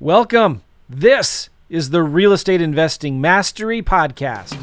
[0.00, 0.62] Welcome.
[0.88, 4.54] This is the Real Estate Investing Mastery Podcast.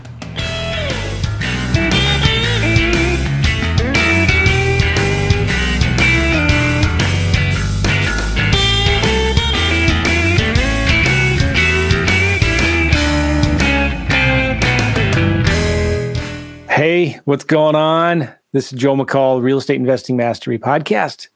[16.69, 18.29] Hey, what's going on?
[18.53, 21.27] This is Joe McCall, Real Estate Investing Mastery Podcast.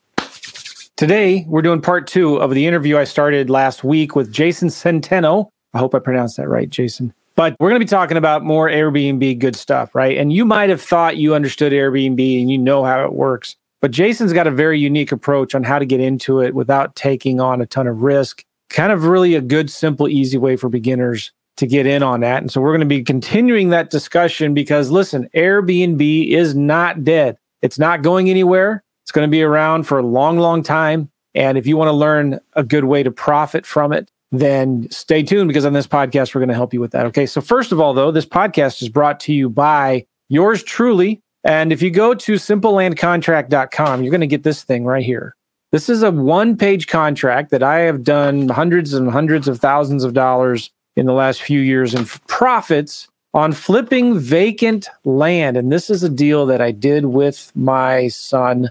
[1.00, 5.48] Today, we're doing part two of the interview I started last week with Jason Centeno.
[5.74, 7.14] I hope I pronounced that right, Jason.
[7.36, 10.18] But we're going to be talking about more Airbnb good stuff, right?
[10.18, 13.56] And you might have thought you understood Airbnb and you know how it works.
[13.80, 17.40] But Jason's got a very unique approach on how to get into it without taking
[17.40, 18.44] on a ton of risk.
[18.70, 22.42] Kind of really a good, simple, easy way for beginners to get in on that.
[22.42, 27.38] And so we're going to be continuing that discussion because listen, Airbnb is not dead.
[27.62, 28.84] It's not going anywhere.
[29.10, 31.10] It's going to be around for a long, long time.
[31.34, 35.24] And if you want to learn a good way to profit from it, then stay
[35.24, 37.08] tuned because on this podcast, we're going to help you with that.
[37.08, 37.26] Okay.
[37.26, 41.24] So, first of all, though, this podcast is brought to you by yours truly.
[41.44, 45.36] And if you go to simplelandcontract.com, you're going to get this thing right here.
[45.72, 50.04] This is a one page contract that I have done hundreds and hundreds of thousands
[50.04, 55.58] of dollars in the last few years in profits on flipping vacant land.
[55.58, 58.70] And this is a deal that I did with my son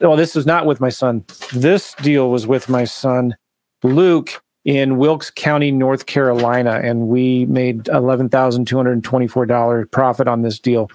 [0.00, 1.24] well, this was not with my son.
[1.52, 3.36] This deal was with my son,
[3.82, 9.86] Luke, in Wilkes County, North Carolina, and we made eleven thousand two hundred twenty-four dollars
[9.92, 10.90] profit on this deal.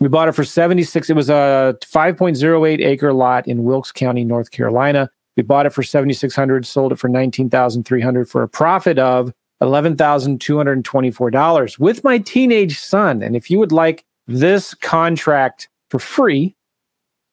[0.00, 1.10] We bought it for seventy-six.
[1.10, 5.10] It was a five point zero eight acre lot in Wilkes County, North Carolina.
[5.36, 8.48] We bought it for seventy-six hundred, sold it for nineteen thousand three hundred for a
[8.48, 13.22] profit of eleven thousand two hundred twenty-four dollars with my teenage son.
[13.22, 16.56] And if you would like this contract for free,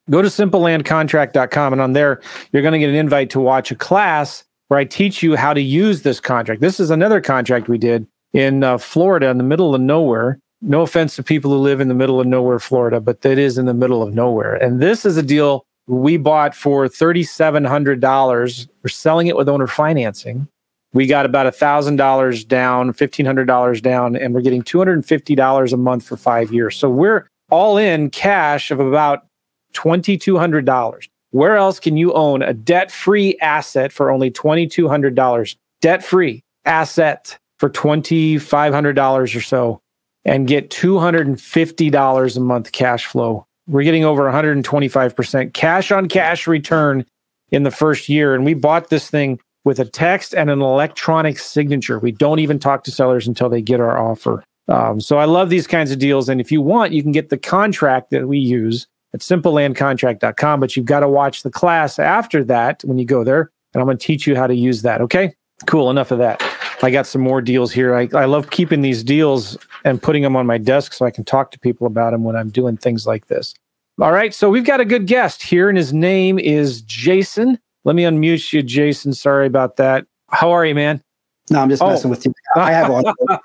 [0.10, 2.22] go to simplelandcontract.com and on there
[2.52, 5.54] you're going to get an invite to watch a class where I teach you how
[5.54, 6.62] to use this contract.
[6.62, 10.40] This is another contract we did in uh, Florida in the middle of nowhere.
[10.62, 13.58] No offense to people who live in the middle of nowhere, Florida, but that is
[13.58, 14.56] in the middle of nowhere.
[14.56, 18.68] And this is a deal we bought for $3,700.
[18.84, 20.48] We're selling it with owner financing.
[20.94, 26.54] We got about $1,000 down, $1,500 down, and we're getting $250 a month for five
[26.54, 26.76] years.
[26.76, 29.26] So we're all in cash of about
[29.74, 31.08] $2,200.
[31.32, 35.56] Where else can you own a debt free asset for only $2,200?
[35.82, 39.82] Debt free asset for $2,500 or so
[40.26, 43.46] and get $250 a month cash flow.
[43.68, 47.06] We're getting over 125% cash on cash return
[47.52, 48.34] in the first year.
[48.34, 52.00] And we bought this thing with a text and an electronic signature.
[52.00, 54.44] We don't even talk to sellers until they get our offer.
[54.68, 56.30] Um, so I love these kinds of deals.
[56.30, 60.60] And if you want, you can get the contract that we use at simplelandcontract.com.
[60.60, 63.52] But you've got to watch the class after that when you go there.
[63.74, 65.02] And I'm going to teach you how to use that.
[65.02, 65.34] Okay.
[65.66, 65.90] Cool.
[65.90, 66.42] Enough of that.
[66.82, 67.96] I got some more deals here.
[67.96, 71.26] I, I love keeping these deals and putting them on my desk so I can
[71.26, 73.54] talk to people about them when I'm doing things like this.
[74.02, 74.34] All right.
[74.34, 77.60] So we've got a good guest here, and his name is Jason.
[77.84, 79.14] Let me unmute you, Jason.
[79.14, 80.06] Sorry about that.
[80.30, 81.04] How are you, man?
[81.50, 81.90] No, I'm just oh.
[81.90, 82.34] messing with you.
[82.56, 83.04] I have all.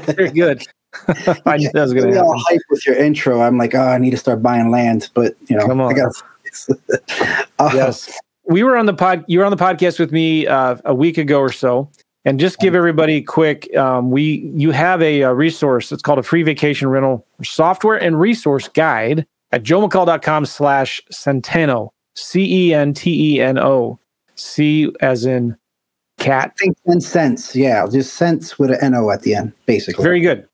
[0.00, 0.64] Very good.
[1.46, 2.32] I knew that was going to happen.
[2.48, 3.40] hype with your intro.
[3.40, 5.94] I'm like, oh, I need to start buying land, but you know, Come on.
[7.58, 9.24] Uh, yes, we were on the pod.
[9.26, 11.90] You were on the podcast with me uh, a week ago or so,
[12.24, 13.74] and just give everybody quick.
[13.76, 15.90] Um, we you have a, a, resource.
[15.92, 22.68] It's called a free vacation rental software and resource guide at joemccall.com slash centeno c
[22.68, 23.98] e n t e n o
[24.36, 25.56] c as in
[26.18, 26.52] cat.
[26.54, 27.56] I think ten cents.
[27.56, 30.02] Yeah, just cents with an n o at the end, basically.
[30.02, 30.46] Very good.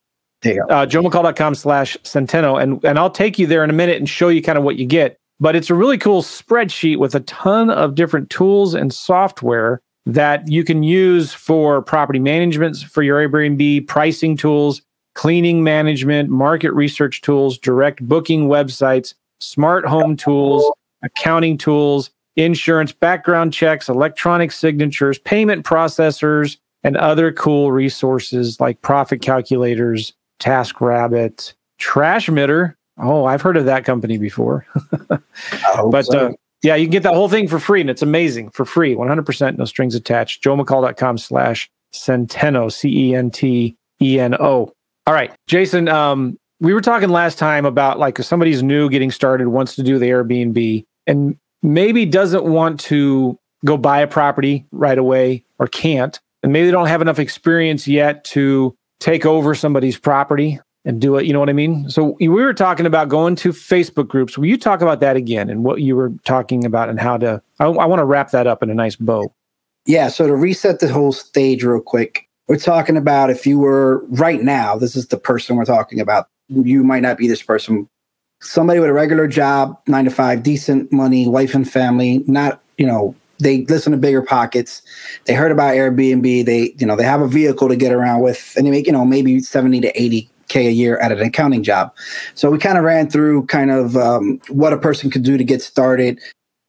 [0.43, 0.75] There you go.
[0.75, 2.63] Uh, joemccall.com slash Centeno.
[2.63, 4.77] And, and I'll take you there in a minute and show you kind of what
[4.77, 5.17] you get.
[5.39, 10.49] But it's a really cool spreadsheet with a ton of different tools and software that
[10.49, 14.83] you can use for property management, for your Airbnb, pricing tools,
[15.15, 20.71] cleaning management, market research tools, direct booking websites, smart home tools,
[21.03, 29.21] accounting tools, insurance, background checks, electronic signatures, payment processors, and other cool resources like profit
[29.21, 32.75] calculators, TaskRabbit, Trashmitter.
[32.99, 34.67] Oh, I've heard of that company before.
[35.09, 36.19] but so.
[36.19, 36.33] uh,
[36.63, 39.57] yeah, you can get that whole thing for free, and it's amazing for free, 100%,
[39.57, 40.45] no strings attached.
[40.45, 44.73] joemccall.com slash Centeno, C E N T E N O.
[45.07, 49.11] All right, Jason, um, we were talking last time about like if somebody's new getting
[49.11, 54.67] started, wants to do the Airbnb, and maybe doesn't want to go buy a property
[54.71, 59.55] right away or can't, and maybe they don't have enough experience yet to take over
[59.55, 61.27] somebody's property and do it.
[61.27, 61.91] You know what I mean?
[61.91, 64.39] So we were talking about going to Facebook groups.
[64.39, 67.43] Will you talk about that again and what you were talking about and how to?
[67.59, 69.33] I, I want to wrap that up in a nice bow.
[69.87, 70.09] Yeah.
[70.09, 74.43] So to reset the whole stage real quick, we're talking about if you were right
[74.43, 76.29] now, this is the person we're talking about.
[76.49, 77.89] You might not be this person.
[78.43, 82.87] Somebody with a regular job, nine to five, decent money, wife and family, not, you
[82.87, 84.83] know, they listen to BiggerPockets.
[85.25, 86.45] They heard about Airbnb.
[86.45, 88.93] They, you know, they have a vehicle to get around with and they make, you
[88.93, 91.95] know, maybe 70 to 80 K a year at an accounting job.
[92.35, 95.45] So we kind of ran through kind of um, what a person could do to
[95.45, 96.21] get started,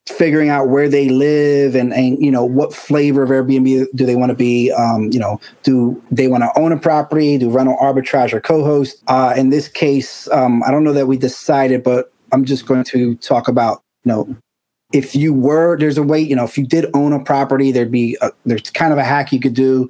[0.07, 4.15] figuring out where they live and, and you know what flavor of Airbnb do they
[4.15, 4.71] want to be.
[4.71, 7.39] Um, you know, do they want to own a property?
[7.39, 9.03] Do rental arbitrage or co-host?
[9.07, 12.83] Uh, in this case, um, I don't know that we decided, but I'm just going
[12.83, 14.35] to talk about you know
[14.93, 17.91] if you were there's a way you know if you did own a property there'd
[17.91, 19.89] be a, there's kind of a hack you could do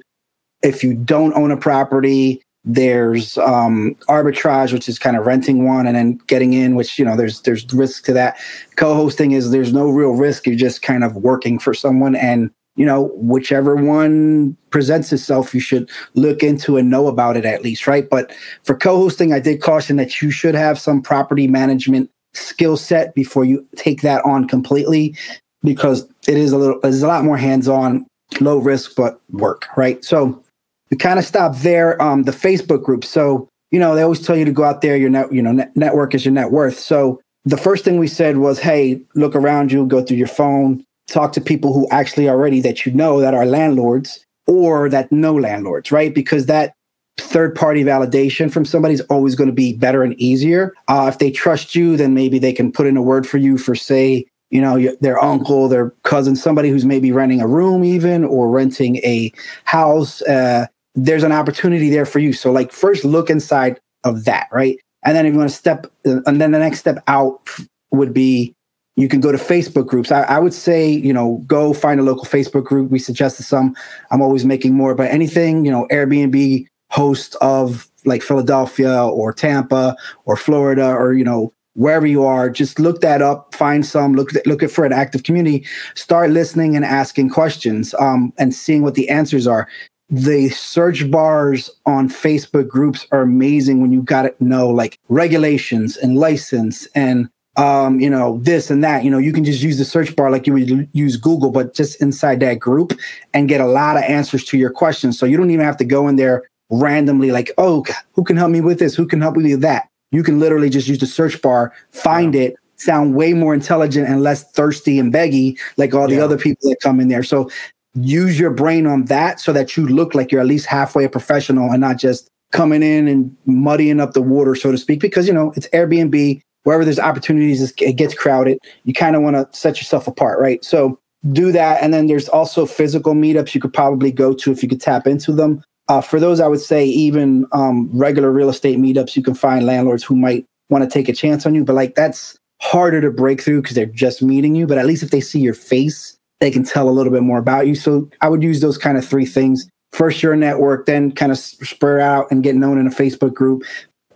[0.62, 5.86] if you don't own a property there's um, arbitrage, which is kind of renting one
[5.86, 8.36] and then getting in, which you know there's there's risk to that.
[8.76, 10.46] Co-hosting is there's no real risk.
[10.46, 15.60] You're just kind of working for someone, and you know whichever one presents itself, you
[15.60, 18.08] should look into and know about it at least, right?
[18.08, 18.32] But
[18.62, 23.44] for co-hosting, I did caution that you should have some property management skill set before
[23.44, 25.14] you take that on completely,
[25.62, 28.06] because it is a little it's a lot more hands-on,
[28.40, 30.04] low risk but work, right?
[30.04, 30.42] So
[30.90, 32.00] we kind of stop there.
[32.02, 33.04] Um, the Facebook group.
[33.04, 34.96] So, you know, they always tell you to go out there.
[34.96, 36.78] Your net, you know, net, network is your net worth.
[36.78, 40.84] So the first thing we said was, hey, look around you, go through your phone,
[41.08, 45.34] talk to people who actually already that you know that are landlords or that know
[45.34, 46.14] landlords, right?
[46.14, 46.74] Because that
[47.18, 50.72] third party validation from somebody is always going to be better and easier.
[50.88, 53.58] Uh, if they trust you, then maybe they can put in a word for you
[53.58, 58.24] for, say, you know, their uncle, their cousin, somebody who's maybe renting a room, even
[58.24, 59.32] or renting a
[59.64, 60.20] house.
[60.22, 62.32] Uh, there's an opportunity there for you.
[62.32, 64.78] So like first look inside of that, right?
[65.04, 67.48] And then if you want to step, and then the next step out
[67.90, 68.54] would be
[68.96, 70.12] you can go to Facebook groups.
[70.12, 72.90] I, I, would say, you know, go find a local Facebook group.
[72.90, 73.74] We suggested some.
[74.10, 79.96] I'm always making more, but anything, you know, Airbnb host of like Philadelphia or Tampa
[80.24, 84.30] or Florida or, you know, wherever you are, just look that up, find some, look,
[84.44, 89.08] look for an active community, start listening and asking questions um, and seeing what the
[89.08, 89.66] answers are
[90.12, 95.96] the search bars on Facebook groups are amazing when you got to know like regulations
[95.96, 99.04] and license and um, you know, this and that.
[99.04, 101.74] You know, you can just use the search bar like you would use Google, but
[101.74, 102.98] just inside that group
[103.34, 105.18] and get a lot of answers to your questions.
[105.18, 107.84] So you don't even have to go in there randomly, like, oh,
[108.14, 108.96] who can help me with this?
[108.96, 109.88] Who can help me with that?
[110.10, 112.42] You can literally just use the search bar, find yeah.
[112.42, 116.24] it, sound way more intelligent and less thirsty and beggy like all the yeah.
[116.24, 117.22] other people that come in there.
[117.22, 117.48] So
[117.94, 121.08] use your brain on that so that you look like you're at least halfway a
[121.08, 125.28] professional and not just coming in and muddying up the water, so to speak, because,
[125.28, 126.40] you know, it's Airbnb.
[126.64, 128.58] Wherever there's opportunities, it gets crowded.
[128.84, 130.64] You kind of want to set yourself apart, right?
[130.64, 130.98] So
[131.32, 131.82] do that.
[131.82, 135.06] And then there's also physical meetups you could probably go to if you could tap
[135.06, 135.64] into them.
[135.88, 139.66] Uh, for those, I would say even um, regular real estate meetups, you can find
[139.66, 141.64] landlords who might want to take a chance on you.
[141.64, 144.66] But like that's harder to break through because they're just meeting you.
[144.66, 147.38] But at least if they see your face they can tell a little bit more
[147.38, 147.76] about you.
[147.76, 149.68] So I would use those kind of three things.
[149.92, 153.62] First, your network, then kind of spread out and get known in a Facebook group.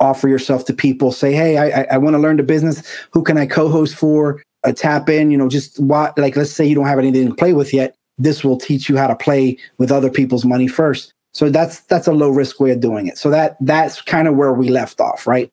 [0.01, 1.13] Offer yourself to people.
[1.13, 2.83] Say, hey, I, I want to learn the business.
[3.13, 4.43] Who can I co-host for?
[4.65, 5.31] A tap in.
[5.31, 7.95] You know, just what like let's say you don't have anything to play with yet.
[8.19, 11.13] This will teach you how to play with other people's money first.
[11.37, 13.19] So that's that's a low risk way of doing it.
[13.19, 15.51] So that that's kind of where we left off, right?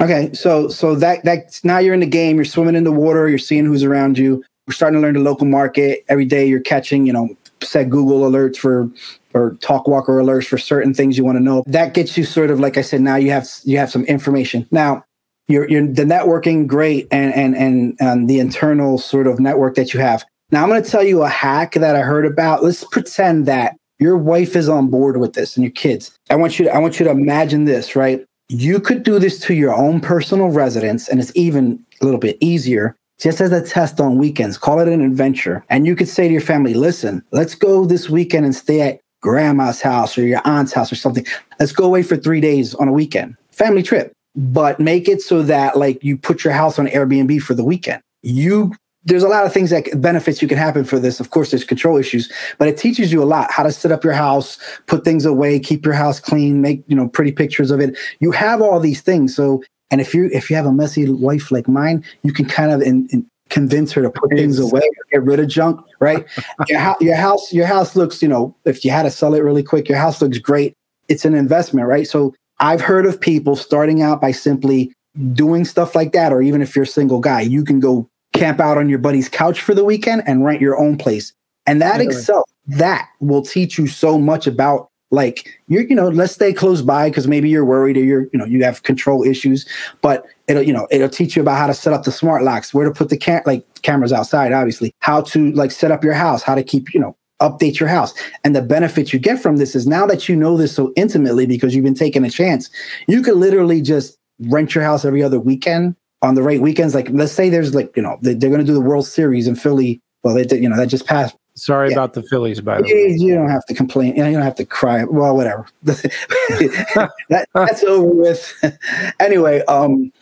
[0.00, 2.36] Okay, so so that that now you're in the game.
[2.36, 3.28] You're swimming in the water.
[3.28, 6.46] You're seeing who's around you we're starting to learn the local market every day.
[6.46, 7.28] You're catching, you know,
[7.62, 8.88] set Google alerts for
[9.34, 11.64] or Talkwalker alerts for certain things you want to know.
[11.66, 13.00] That gets you sort of like I said.
[13.00, 14.66] Now you have you have some information.
[14.70, 15.04] Now
[15.48, 19.92] you're, you're the networking great and and and and the internal sort of network that
[19.92, 20.24] you have.
[20.50, 22.62] Now I'm going to tell you a hack that I heard about.
[22.62, 26.16] Let's pretend that your wife is on board with this and your kids.
[26.30, 28.24] I want you to I want you to imagine this, right?
[28.48, 32.36] You could do this to your own personal residence, and it's even a little bit
[32.40, 34.58] easier just as a test on weekends.
[34.58, 35.64] Call it an adventure.
[35.70, 39.00] And you could say to your family, listen, let's go this weekend and stay at
[39.22, 41.24] grandma's house or your aunt's house or something.
[41.58, 44.12] Let's go away for three days on a weekend, family trip.
[44.36, 48.02] But make it so that like you put your house on Airbnb for the weekend.
[48.22, 48.72] You
[49.04, 51.20] there's a lot of things that benefits you can happen for this.
[51.20, 54.02] Of course, there's control issues, but it teaches you a lot how to set up
[54.02, 57.80] your house, put things away, keep your house clean, make you know pretty pictures of
[57.80, 57.96] it.
[58.20, 61.50] You have all these things, so and if you if you have a messy wife
[61.50, 64.82] like mine, you can kind of in, in convince her to put things away,
[65.12, 66.26] get rid of junk, right?
[66.68, 69.40] your, ho- your house your house looks, you know, if you had to sell it
[69.40, 70.74] really quick, your house looks great.
[71.08, 72.06] It's an investment, right?
[72.06, 74.92] So I've heard of people starting out by simply
[75.32, 78.60] doing stuff like that, or even if you're a single guy, you can go camp
[78.60, 81.32] out on your buddy's couch for the weekend and rent your own place.
[81.66, 86.32] And that itself that will teach you so much about like you're you know let's
[86.32, 89.66] stay close by because maybe you're worried or you're you know you have control issues
[90.00, 92.74] but it'll you know it'll teach you about how to set up the smart locks
[92.74, 96.14] where to put the cam like cameras outside obviously how to like set up your
[96.14, 98.14] house how to keep you know update your house
[98.44, 101.46] and the benefit you get from this is now that you know this so intimately
[101.46, 102.70] because you've been taking a chance
[103.06, 107.08] you could literally just rent your house every other weekend on the right weekends like
[107.10, 110.00] let's say there's like you know they're going to do the world series in philly
[110.22, 111.94] well they did you know that just passed Sorry Yeah.
[111.94, 113.14] about the Phillies, by the you, way.
[113.16, 114.16] you don't have to complain.
[114.16, 115.04] You don't have to cry.
[115.04, 115.66] Well, whatever.
[115.84, 118.52] that, that's over with.
[119.20, 120.12] anyway, um,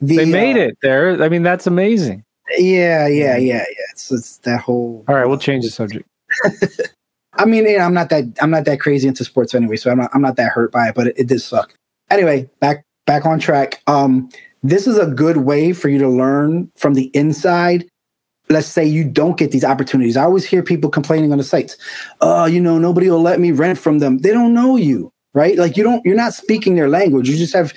[0.00, 1.22] the, They made uh, it there.
[1.22, 2.24] I mean, that's amazing.
[2.58, 3.84] Yeah, yeah, yeah, yeah.
[3.92, 5.04] It's, it's that whole.
[5.08, 6.06] All right, we'll change the subject.
[7.34, 9.90] I mean, you know, I'm not that I'm not that crazy into sports anyway, so
[9.90, 11.74] I'm not I'm not that hurt by it, but it, it did suck.
[12.10, 13.80] Anyway, back back on track.
[13.86, 14.28] Um,
[14.62, 17.86] this is a good way for you to learn from the inside.
[18.48, 20.16] Let's say you don't get these opportunities.
[20.16, 21.76] I always hear people complaining on the sites.
[22.20, 24.18] Oh, you know, nobody will let me rent from them.
[24.18, 25.56] They don't know you, right?
[25.56, 27.28] Like you don't you're not speaking their language.
[27.28, 27.72] You just have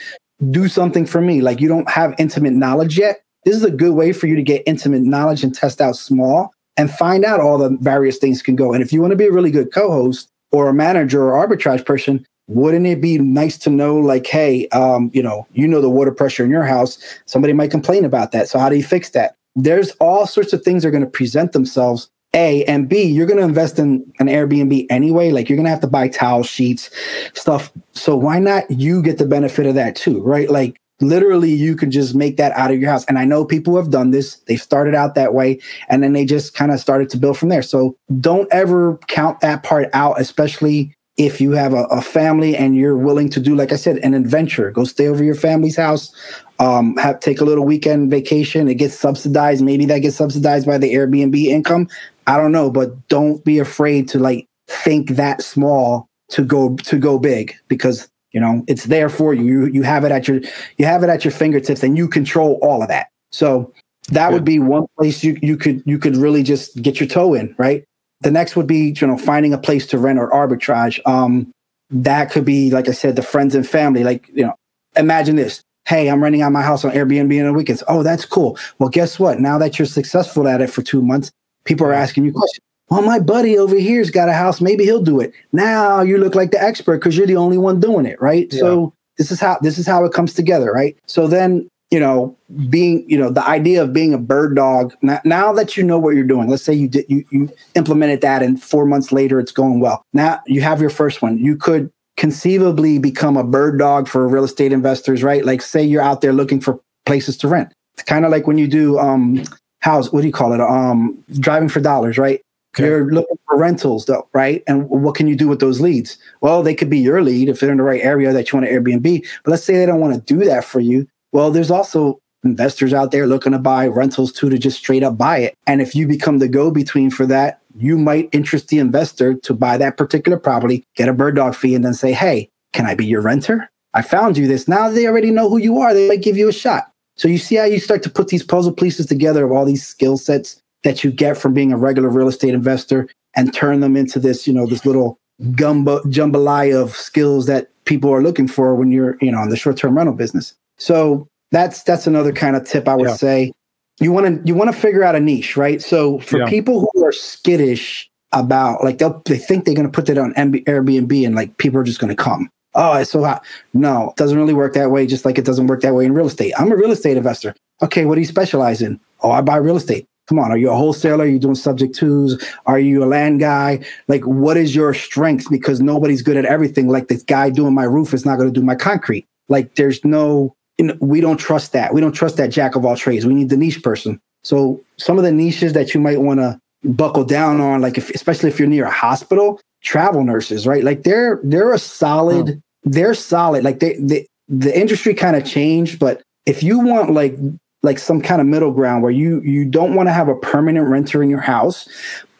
[0.52, 1.42] do something for me.
[1.42, 3.22] Like you don't have intimate knowledge yet.
[3.46, 6.52] This is a good way for you to get intimate knowledge and test out small
[6.78, 8.74] and find out all the various things can go.
[8.74, 11.86] And if you want to be a really good co-host or a manager or arbitrage
[11.86, 15.90] person, wouldn't it be nice to know like, hey, um, you know, you know the
[15.90, 17.00] water pressure in your house.
[17.26, 18.48] Somebody might complain about that.
[18.48, 19.36] So how do you fix that?
[19.56, 22.10] There's all sorts of things that are going to present themselves.
[22.34, 25.32] A and B, you're going to invest in an Airbnb anyway.
[25.32, 26.92] Like you're going to have to buy towel sheets,
[27.34, 27.72] stuff.
[27.94, 30.50] So why not you get the benefit of that too, right?
[30.50, 33.06] Like literally you can just make that out of your house.
[33.06, 34.36] And I know people have done this.
[34.48, 35.60] They started out that way
[35.90, 37.62] and then they just kind of started to build from there.
[37.62, 42.76] So don't ever count that part out, especially if you have a, a family and
[42.76, 44.72] you're willing to do, like I said, an adventure.
[44.72, 46.14] Go stay over your family's house.
[46.60, 48.68] Um, have take a little weekend vacation.
[48.68, 49.64] It gets subsidized.
[49.64, 51.88] Maybe that gets subsidized by the Airbnb income.
[52.28, 56.98] I don't know, but don't be afraid to like think that small to go to
[56.98, 59.44] go big because you know it's there for you.
[59.44, 60.42] You you have it at your
[60.78, 63.08] you have it at your fingertips and you control all of that.
[63.32, 63.74] So
[64.10, 67.34] that would be one place you you could you could really just get your toe
[67.34, 67.86] in, right?
[68.22, 71.00] The next would be you know finding a place to rent or arbitrage.
[71.06, 71.52] Um,
[71.90, 74.04] that could be like I said, the friends and family.
[74.04, 74.56] Like you know,
[74.96, 75.62] imagine this.
[75.88, 77.84] Hey, I'm renting out my house on Airbnb on the weekends.
[77.88, 78.58] Oh, that's cool.
[78.80, 79.40] Well, guess what?
[79.40, 81.32] Now that you're successful at it for two months,
[81.64, 82.62] people are asking you questions.
[82.90, 84.62] Well, my buddy over here's got a house.
[84.62, 85.34] Maybe he'll do it.
[85.52, 88.48] Now you look like the expert because you're the only one doing it, right?
[88.52, 88.60] Yeah.
[88.60, 90.98] So this is how this is how it comes together, right?
[91.08, 92.38] So then you know,
[92.70, 94.94] being you know the idea of being a bird dog.
[95.02, 98.20] Now, now that you know what you're doing, let's say you did you you implemented
[98.20, 100.04] that, and four months later it's going well.
[100.12, 101.38] Now you have your first one.
[101.38, 105.46] You could conceivably become a bird dog for real estate investors, right?
[105.46, 107.72] Like say you're out there looking for places to rent.
[107.94, 109.42] It's kind of like when you do um
[109.80, 110.60] house, what do you call it?
[110.60, 112.42] Um driving for dollars, right?
[112.76, 112.90] Okay.
[112.90, 114.66] You're looking for rentals though, right?
[114.68, 116.18] And what can you do with those leads?
[116.42, 118.68] Well, they could be your lead if they're in the right area that you want
[118.68, 119.26] to Airbnb.
[119.46, 121.08] But let's say they don't want to do that for you.
[121.36, 125.18] Well, there's also investors out there looking to buy rentals too to just straight up
[125.18, 125.54] buy it.
[125.68, 129.54] And if you become the go between for that, you might interest the investor to
[129.54, 132.96] buy that particular property, get a bird dog fee, and then say, hey, can I
[132.96, 133.70] be your renter?
[133.94, 134.70] I found you this.
[134.70, 135.94] Now they already know who you are.
[135.94, 136.90] They might give you a shot.
[137.18, 139.86] So you see how you start to put these puzzle pieces together of all these
[139.86, 143.98] skill sets that you get from being a regular real estate investor and turn them
[143.98, 145.18] into this, you know, this little
[145.52, 149.58] gumbo jambalaya of skills that people are looking for when you're, you know, in the
[149.58, 150.56] short-term rental business.
[150.78, 153.16] So that's that's another kind of tip I would Yeah.
[153.16, 153.52] say.
[154.00, 155.82] You want to you want to figure out a niche, right?
[155.82, 156.46] So for Yeah.
[156.46, 160.34] people who are skittish about like they'll they think they're going to put it on
[160.34, 162.50] MB Airbnb and like people are just going to come.
[162.78, 163.46] Oh, it's so hot.
[163.74, 165.08] No, it doesn't really work that way.
[165.08, 166.54] Just like it doesn't work that way in real estate.
[166.58, 167.56] I'm a real estate investor.
[167.82, 169.00] Okay, what do you specialize in?
[169.22, 170.06] Oh, I buy real estate.
[170.28, 171.24] Come on, are you a wholesaler?
[171.24, 172.44] Are you doing subject twos?
[172.66, 173.86] Are you a land guy?
[174.08, 175.50] Like, what is your strength?
[175.50, 176.90] Because nobody's good at everything.
[176.90, 179.26] Like this guy doing my roof is not going to do my concrete.
[179.50, 181.94] Like, there's no, you know, we don't trust that.
[181.94, 183.26] We don't trust that jack of all trades.
[183.26, 184.20] We need the niche person.
[184.44, 188.10] So some of the niches that you might want to buckle down on, like if,
[188.12, 190.84] especially if you're near a hospital, travel nurses, right?
[190.84, 192.90] Like they're they're a solid, hmm.
[192.90, 193.64] they're solid.
[193.64, 197.36] Like they, they the industry kind of changed, but if you want like
[197.82, 200.88] like some kind of middle ground where you you don't want to have a permanent
[200.88, 201.88] renter in your house,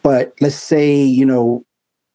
[0.02, 1.64] but let's say you know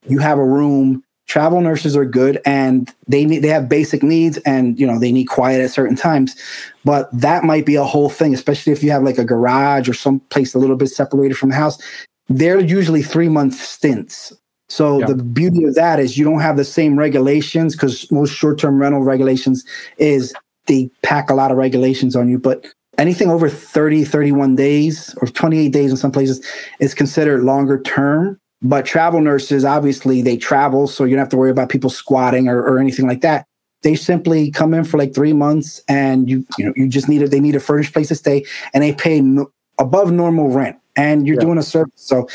[0.08, 1.04] you have a room.
[1.32, 5.14] Travel nurses are good, and they need they have basic needs, and you know they
[5.14, 6.36] need quiet at certain times.
[6.84, 9.94] But that might be a whole thing, especially if you have like a garage or
[9.94, 11.82] some place a little bit separated from the house.
[12.28, 14.34] They're usually three month stints.
[14.68, 15.06] So Yeah.
[15.06, 18.82] the beauty of that is you don't have the same regulations because most short term
[18.82, 19.64] rental regulations
[20.00, 20.34] is
[20.68, 22.40] they pack a lot of regulations on you.
[22.40, 22.66] But
[22.98, 26.46] anything over 30, 31 days or 28 days in some places
[26.82, 28.38] is considered longer term.
[28.62, 32.48] But travel nurses, obviously, they travel, so you don't have to worry about people squatting
[32.48, 33.46] or, or anything like that.
[33.82, 37.24] They simply come in for like three months, and you you know you just need
[37.24, 37.32] it.
[37.32, 41.26] They need a furnished place to stay, and they pay no, above normal rent, and
[41.26, 41.42] you're yeah.
[41.42, 41.94] doing a service.
[41.96, 42.28] So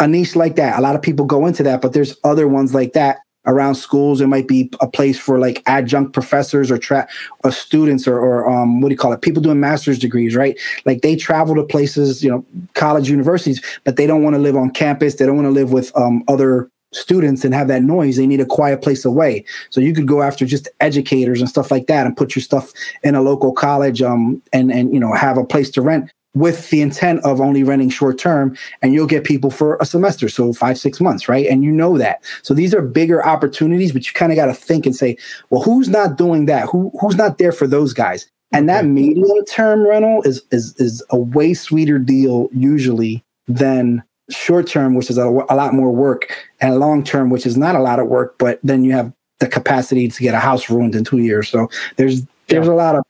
[0.00, 2.74] a niche like that, a lot of people go into that, but there's other ones
[2.74, 4.20] like that around schools.
[4.20, 7.08] It might be a place for like adjunct professors or tra-
[7.44, 9.22] or students or, or um, what do you call it?
[9.22, 10.58] People doing master's degrees, right?
[10.84, 14.56] Like they travel to places, you know, college universities, but they don't want to live
[14.56, 15.16] on campus.
[15.16, 18.16] They don't want to live with um, other students and have that noise.
[18.16, 19.44] They need a quiet place away.
[19.70, 22.72] So you could go after just educators and stuff like that and put your stuff
[23.02, 26.68] in a local college um, and and you know have a place to rent with
[26.70, 30.52] the intent of only renting short term and you'll get people for a semester so
[30.52, 31.46] five six months right?
[31.46, 32.22] And you know that.
[32.42, 35.16] So these are bigger opportunities but you kind of got to think and say
[35.50, 36.68] well who's not doing that?
[36.68, 38.30] Who who's not there for those guys?
[38.52, 44.66] And that medium term rental is is is a way sweeter deal usually than short
[44.66, 47.80] term which is a, a lot more work and long term which is not a
[47.80, 51.04] lot of work but then you have the capacity to get a house ruined in
[51.04, 51.48] two years.
[51.48, 52.72] So there's there's yeah.
[52.72, 53.04] a lot of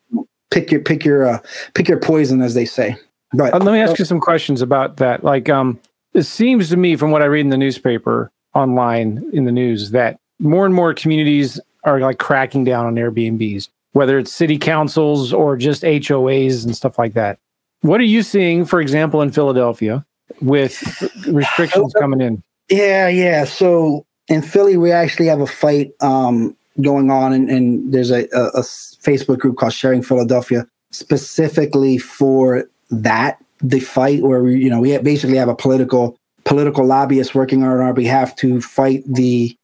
[0.50, 1.38] pick your pick your uh,
[1.74, 2.96] pick your poison as they say
[3.36, 3.52] Right.
[3.52, 5.22] Uh, let me ask you some questions about that.
[5.22, 5.78] Like, um,
[6.14, 9.90] it seems to me from what I read in the newspaper online in the news
[9.90, 15.32] that more and more communities are like cracking down on Airbnbs, whether it's city councils
[15.32, 17.38] or just HOAs and stuff like that.
[17.82, 20.04] What are you seeing, for example, in Philadelphia
[20.40, 20.82] with
[21.28, 22.42] restrictions coming in?
[22.70, 23.44] Yeah, yeah.
[23.44, 28.26] So in Philly, we actually have a fight um, going on, and, and there's a,
[28.32, 34.70] a, a Facebook group called Sharing Philadelphia specifically for that the fight where we you
[34.70, 39.56] know we basically have a political political lobbyist working on our behalf to fight the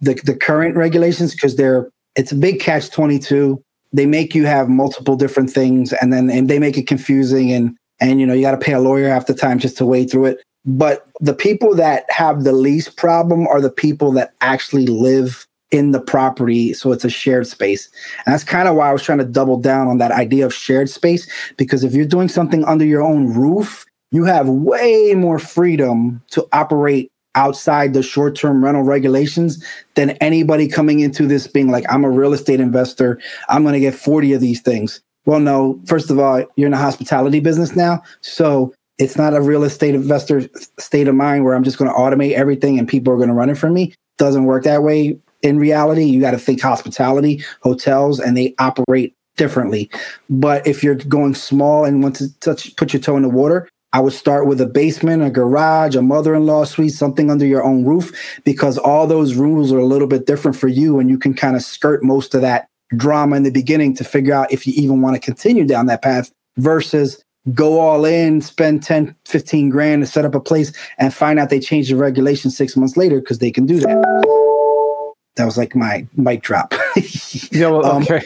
[0.00, 3.62] the, the current regulations because they're it's a big catch 22
[3.92, 7.76] they make you have multiple different things and then and they make it confusing and
[8.00, 10.10] and you know you got to pay a lawyer half the time just to wade
[10.10, 10.42] through it.
[10.64, 15.90] But the people that have the least problem are the people that actually live in
[15.90, 17.88] the property so it's a shared space.
[18.24, 20.54] And that's kind of why i was trying to double down on that idea of
[20.54, 25.38] shared space because if you're doing something under your own roof you have way more
[25.38, 31.84] freedom to operate outside the short-term rental regulations than anybody coming into this being like
[31.90, 33.18] i'm a real estate investor.
[33.48, 35.00] I'm going to get 40 of these things.
[35.24, 39.40] Well no first of all you're in the hospitality business now so it's not a
[39.40, 40.42] real estate investor
[40.78, 43.34] state of mind where i'm just going to automate everything and people are going to
[43.34, 43.94] run it for me.
[44.18, 46.04] Doesn't work that way in reality.
[46.04, 49.90] You got to think hospitality, hotels, and they operate differently.
[50.30, 53.68] But if you're going small and want to touch, put your toe in the water,
[53.92, 57.84] I would start with a basement, a garage, a mother-in-law suite, something under your own
[57.84, 61.34] roof, because all those rules are a little bit different for you, and you can
[61.34, 64.72] kind of skirt most of that drama in the beginning to figure out if you
[64.76, 70.02] even want to continue down that path versus go all in, spend 10, 15 grand
[70.02, 73.20] to set up a place and find out they changed the regulation six months later
[73.20, 74.31] because they can do that
[75.42, 76.72] that was like my mic drop.
[77.50, 78.24] yeah, well, um, okay.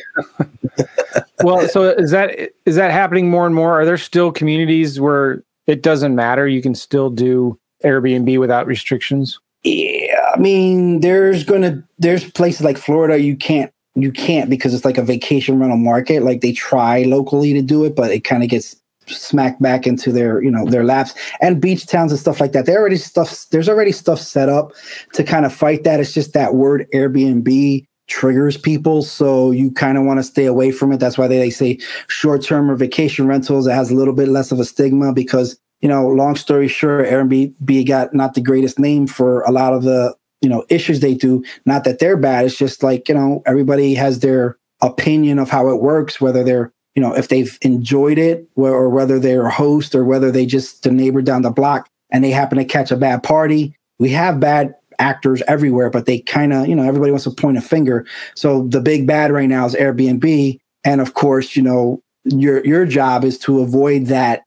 [1.43, 3.81] well, so is that is that happening more and more?
[3.81, 6.47] Are there still communities where it doesn't matter?
[6.47, 9.41] You can still do Airbnb without restrictions.
[9.65, 14.85] Yeah, I mean, there's gonna there's places like Florida you can't you can't because it's
[14.85, 16.23] like a vacation rental market.
[16.23, 18.77] Like they try locally to do it, but it kind of gets
[19.09, 21.15] smack back into their you know their laps.
[21.41, 22.67] And beach towns and stuff like that.
[22.67, 24.73] They already stuff there's already stuff set up
[25.15, 26.01] to kind of fight that.
[26.01, 29.03] It's just that word airbnb triggers people.
[29.03, 30.99] So you kind of want to stay away from it.
[30.99, 34.53] That's why they, they say short-term or vacation rentals it has a little bit less
[34.53, 39.07] of a stigma because you know long story short airbnb got not the greatest name
[39.07, 41.45] for a lot of the you know issues they do.
[41.65, 42.47] Not that they're bad.
[42.47, 46.71] It's just like you know everybody has their opinion of how it works whether they're
[46.97, 50.83] you know, if they've enjoyed it or whether they're a host or whether they just
[50.83, 53.77] the neighbor down the block and they happen to catch a bad party.
[53.99, 57.59] We have bad actors everywhere, but they kind of, you know, everybody wants to point
[57.59, 58.07] a finger.
[58.35, 60.59] So the big bad right now is Airbnb.
[60.85, 64.43] And of course, you know, your your job is to avoid that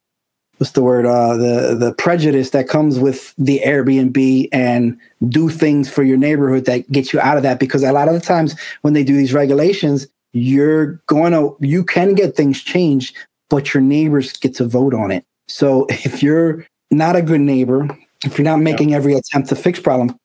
[0.57, 4.97] what's the word uh the the prejudice that comes with the airbnb and
[5.29, 8.13] do things for your neighborhood that get you out of that because a lot of
[8.13, 13.15] the times when they do these regulations you're going to you can get things changed
[13.49, 15.25] but your neighbors get to vote on it.
[15.47, 17.87] So if you're not a good neighbor
[18.25, 18.97] if you're not making yeah.
[18.97, 20.15] every attempt to fix problem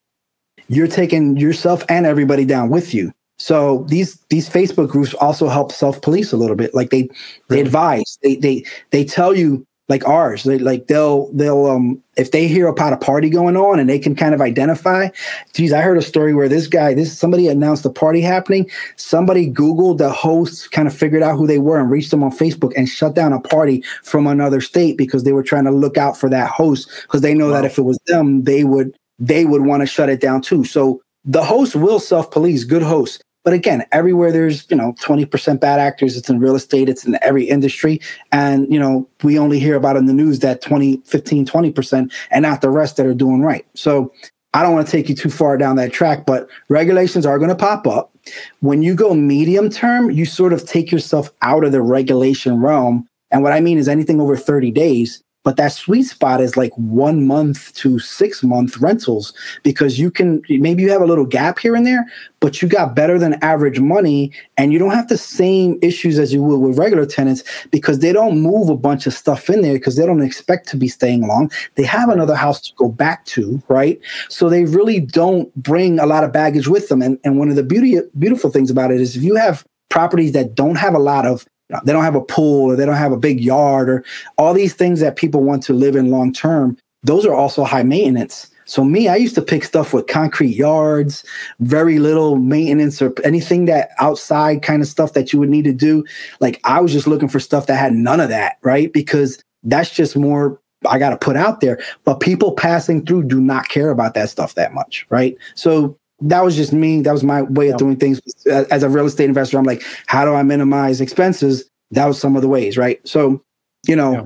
[0.68, 3.12] you're taking yourself and everybody down with you.
[3.38, 6.74] So these these facebook groups also help self police a little bit.
[6.74, 7.08] Like they
[7.48, 8.18] they advise.
[8.22, 10.44] They they they tell you like ours.
[10.44, 13.98] They like they'll they'll um if they hear about a party going on and they
[13.98, 15.08] can kind of identify.
[15.52, 18.70] Geez, I heard a story where this guy, this somebody announced a party happening.
[18.96, 22.30] Somebody Googled the hosts, kind of figured out who they were and reached them on
[22.30, 25.98] Facebook and shut down a party from another state because they were trying to look
[25.98, 27.54] out for that host because they know wow.
[27.54, 30.64] that if it was them, they would they would want to shut it down too.
[30.64, 33.22] So the host will self police, good hosts.
[33.44, 37.18] But again, everywhere there's, you know, 20% bad actors, it's in real estate, it's in
[37.22, 38.00] every industry.
[38.32, 42.42] And, you know, we only hear about in the news that 20, 15, 20% and
[42.42, 43.66] not the rest that are doing right.
[43.74, 44.12] So
[44.54, 47.50] I don't want to take you too far down that track, but regulations are going
[47.50, 48.16] to pop up.
[48.60, 53.06] When you go medium term, you sort of take yourself out of the regulation realm.
[53.30, 56.72] And what I mean is anything over 30 days, but that sweet spot is like
[56.76, 61.58] one month to six month rentals because you can maybe you have a little gap
[61.58, 62.04] here and there,
[62.40, 66.32] but you got better than average money and you don't have the same issues as
[66.32, 69.74] you would with regular tenants because they don't move a bunch of stuff in there
[69.74, 71.50] because they don't expect to be staying long.
[71.74, 74.00] They have another house to go back to, right?
[74.28, 77.02] So they really don't bring a lot of baggage with them.
[77.02, 80.32] And, and one of the beauty beautiful things about it is if you have properties
[80.32, 81.46] that don't have a lot of
[81.84, 84.04] they don't have a pool or they don't have a big yard or
[84.38, 87.82] all these things that people want to live in long term those are also high
[87.82, 88.50] maintenance.
[88.66, 91.22] So me i used to pick stuff with concrete yards
[91.60, 95.72] very little maintenance or anything that outside kind of stuff that you would need to
[95.72, 96.04] do.
[96.40, 98.92] Like i was just looking for stuff that had none of that right?
[98.92, 101.78] Because that's just more i got to put out there.
[102.04, 105.36] But people passing through do not care about that stuff that much right?
[105.54, 107.02] So that was just me.
[107.02, 109.58] That was my way of doing things as a real estate investor.
[109.58, 111.68] I'm like, how do I minimize expenses?
[111.90, 113.06] That was some of the ways, right?
[113.06, 113.42] So,
[113.86, 114.24] you know, yeah.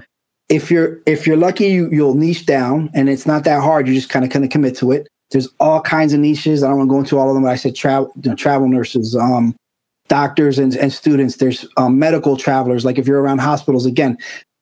[0.48, 3.88] if you're if you're lucky, you, you'll niche down, and it's not that hard.
[3.88, 5.08] You just kind of kind of commit to it.
[5.30, 6.62] There's all kinds of niches.
[6.62, 7.42] I don't want to go into all of them.
[7.42, 9.56] But I said travel, you know, travel nurses, um,
[10.08, 11.36] doctors, and, and students.
[11.36, 12.84] There's um, medical travelers.
[12.84, 14.16] Like if you're around hospitals, again,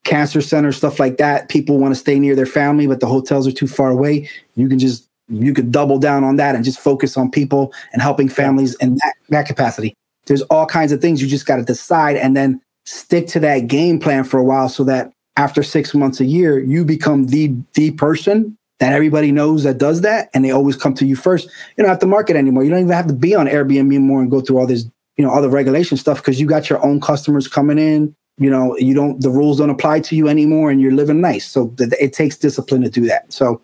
[0.05, 1.49] cancer centers, stuff like that.
[1.49, 4.29] People want to stay near their family, but the hotels are too far away.
[4.55, 8.03] You can just you could double down on that and just focus on people and
[8.03, 9.95] helping families in that, that capacity.
[10.27, 13.67] There's all kinds of things you just got to decide and then stick to that
[13.67, 17.55] game plan for a while so that after six months a year, you become the
[17.75, 21.49] the person that everybody knows that does that and they always come to you first.
[21.77, 22.63] You don't have to market anymore.
[22.63, 24.85] You don't even have to be on Airbnb anymore and go through all this,
[25.17, 28.15] you know, all the regulation stuff because you got your own customers coming in.
[28.39, 31.51] You know, you don't the rules don't apply to you anymore and you're living nice.
[31.51, 33.33] So th- it takes discipline to do that.
[33.33, 33.63] So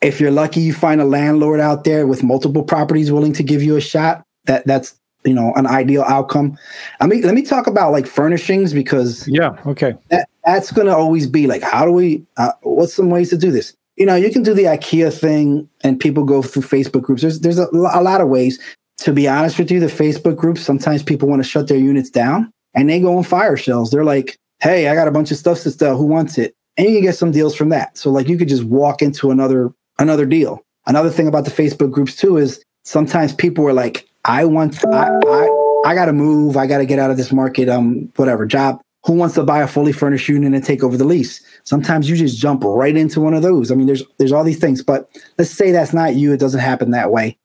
[0.00, 3.62] if you're lucky, you find a landlord out there with multiple properties willing to give
[3.62, 4.24] you a shot.
[4.44, 6.56] That that's you know an ideal outcome.
[7.00, 10.96] I mean, let me talk about like furnishings because yeah, okay, that that's going to
[10.96, 12.24] always be like, how do we?
[12.36, 13.74] Uh, what's some ways to do this?
[13.96, 17.22] You know, you can do the IKEA thing, and people go through Facebook groups.
[17.22, 18.58] There's there's a, a lot of ways.
[18.98, 22.10] To be honest with you, the Facebook groups sometimes people want to shut their units
[22.10, 23.90] down, and they go on fire shells.
[23.90, 25.96] They're like, "Hey, I got a bunch of stuff to sell.
[25.96, 27.98] Who wants it?" And you can get some deals from that.
[27.98, 30.62] So like, you could just walk into another another deal.
[30.86, 35.08] Another thing about the Facebook groups too is sometimes people are like, I want, I,
[35.26, 36.56] I, I got to move.
[36.56, 37.68] I got to get out of this market.
[37.68, 38.80] Um, whatever job.
[39.04, 41.40] Who wants to buy a fully furnished unit and take over the lease?
[41.64, 43.70] Sometimes you just jump right into one of those.
[43.70, 45.08] I mean, there's there's all these things, but
[45.38, 46.32] let's say that's not you.
[46.32, 47.38] It doesn't happen that way.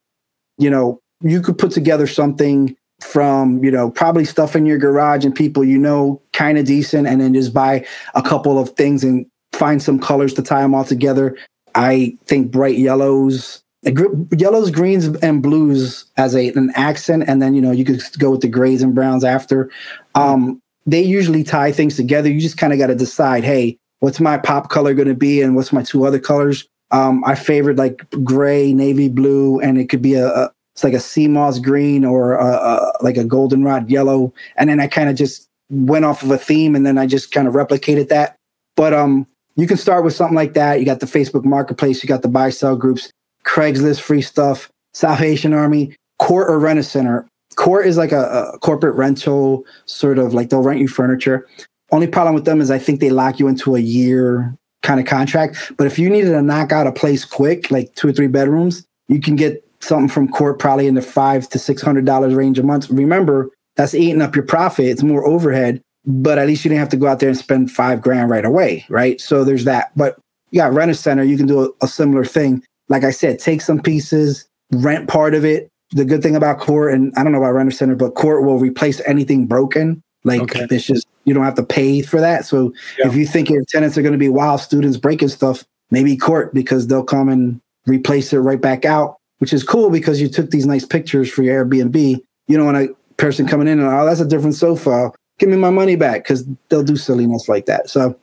[0.58, 5.24] You know, you could put together something from you know probably stuff in your garage
[5.24, 9.04] and people you know kind of decent, and then just buy a couple of things
[9.04, 11.36] and find some colors to tie them all together
[11.74, 17.60] I think bright yellows, yellows, greens, and blues as a an accent, and then you
[17.60, 19.70] know you could go with the grays and browns after.
[20.14, 22.30] Um, they usually tie things together.
[22.30, 25.42] You just kind of got to decide, hey, what's my pop color going to be,
[25.42, 26.66] and what's my two other colors.
[26.90, 30.92] Um, I favored like gray, navy blue, and it could be a, a it's like
[30.92, 35.08] a sea moss green or a, a, like a goldenrod yellow, and then I kind
[35.08, 38.36] of just went off of a theme, and then I just kind of replicated that.
[38.76, 40.80] But um, you can start with something like that.
[40.80, 43.10] You got the Facebook Marketplace, you got the buy sell groups,
[43.44, 47.26] Craigslist free stuff, Salvation Army, CORT or Rent a Center.
[47.56, 51.46] CORT is like a, a, corporate rental, sort of like they'll rent you furniture.
[51.92, 55.06] Only problem with them is I think they lock you into a year kind of
[55.06, 55.72] contract.
[55.76, 58.84] But if you needed to knock out a place quick, like two or three bedrooms,
[59.08, 62.58] you can get something from CORT probably in the five to six hundred dollars range
[62.58, 62.90] a month.
[62.90, 64.86] Remember, that's eating up your profit.
[64.86, 67.70] It's more overhead but at least you didn't have to go out there and spend
[67.70, 69.20] five grand right away, right?
[69.20, 69.90] So there's that.
[69.96, 70.18] But
[70.50, 72.62] yeah, rent a center, you can do a, a similar thing.
[72.88, 75.68] Like I said, take some pieces, rent part of it.
[75.90, 78.44] The good thing about CORT, and I don't know about rent a center, but CORT
[78.44, 80.02] will replace anything broken.
[80.24, 80.66] Like okay.
[80.70, 82.44] it's just you don't have to pay for that.
[82.44, 83.08] So yeah.
[83.08, 86.52] if you think your tenants are going to be wild students breaking stuff, maybe CORT
[86.54, 90.50] because they'll come and replace it right back out, which is cool because you took
[90.50, 92.20] these nice pictures for your Airbnb.
[92.48, 95.56] You don't want a person coming in and oh, that's a different sofa give me
[95.56, 97.90] my money back because they'll do silliness like that.
[97.90, 98.18] So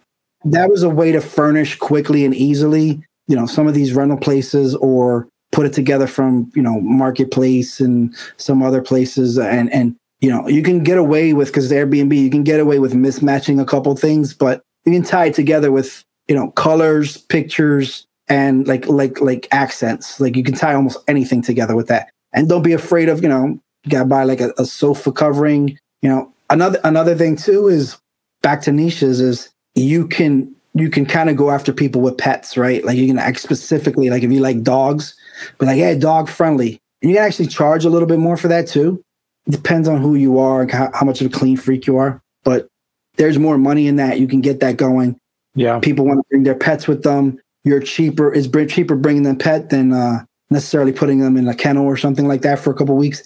[0.46, 4.18] that was a way to furnish quickly and easily, you know, some of these rental
[4.18, 9.38] places or put it together from, you know, marketplace and some other places.
[9.38, 12.80] And, and, you know, you can get away with, because Airbnb, you can get away
[12.80, 17.18] with mismatching a couple things, but you can tie it together with, you know, colors,
[17.18, 20.20] pictures, and like like like accents.
[20.20, 22.10] Like you can tie almost anything together with that.
[22.34, 25.78] And don't be afraid of you know you gotta buy like a, a sofa covering.
[26.02, 27.98] You know another another thing too is
[28.42, 32.56] back to niches is you can you can kind of go after people with pets,
[32.58, 32.84] right?
[32.86, 35.16] Like you can act specifically like if you like dogs,
[35.58, 36.80] but like hey, dog friendly.
[37.02, 39.04] And you can actually charge a little bit more for that too.
[39.48, 42.22] It depends on who you are, how, how much of a clean freak you are.
[42.44, 42.68] But
[43.18, 44.20] there's more money in that.
[44.20, 45.20] You can get that going.
[45.56, 45.80] Yeah.
[45.80, 47.40] People want to bring their pets with them.
[47.64, 48.34] You're cheaper.
[48.34, 52.28] It's cheaper bringing them pet than uh, necessarily putting them in a kennel or something
[52.28, 53.24] like that for a couple weeks.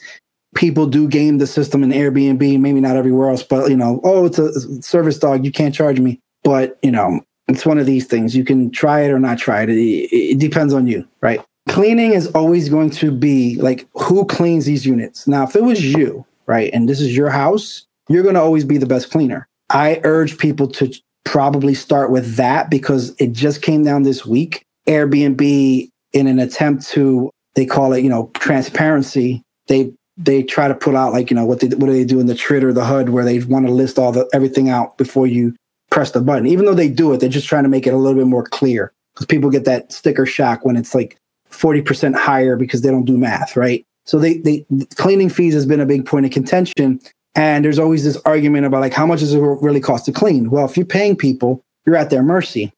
[0.56, 4.26] People do game the system in Airbnb, maybe not everywhere else, but you know, oh,
[4.26, 5.46] it's a service dog.
[5.46, 6.20] You can't charge me.
[6.44, 8.36] But you know, it's one of these things.
[8.36, 9.70] You can try it or not try it.
[9.70, 11.44] It, depends on you, right?
[11.68, 15.28] Cleaning is always going to be like who cleans these units.
[15.28, 18.64] Now, if it was you, right, and this is your house, you're going to always
[18.64, 19.48] be the best cleaner.
[19.70, 24.64] I urge people to probably start with that because it just came down this week.
[24.88, 29.42] Airbnb, in an attempt to, they call it, you know, transparency.
[29.68, 32.20] They they try to put out like you know what they what do they do
[32.20, 34.98] in the TRID or the HUD where they want to list all the everything out
[34.98, 35.56] before you
[35.92, 36.48] press the button.
[36.48, 38.44] Even though they do it, they're just trying to make it a little bit more
[38.44, 41.18] clear because people get that sticker shock when it's like
[41.50, 43.84] forty percent higher because they don't do math, right?
[44.06, 47.00] So they they cleaning fees has been a big point of contention,
[47.34, 50.50] and there's always this argument about like how much does it really cost to clean?
[50.50, 52.72] Well, if you're paying people, you're at their mercy.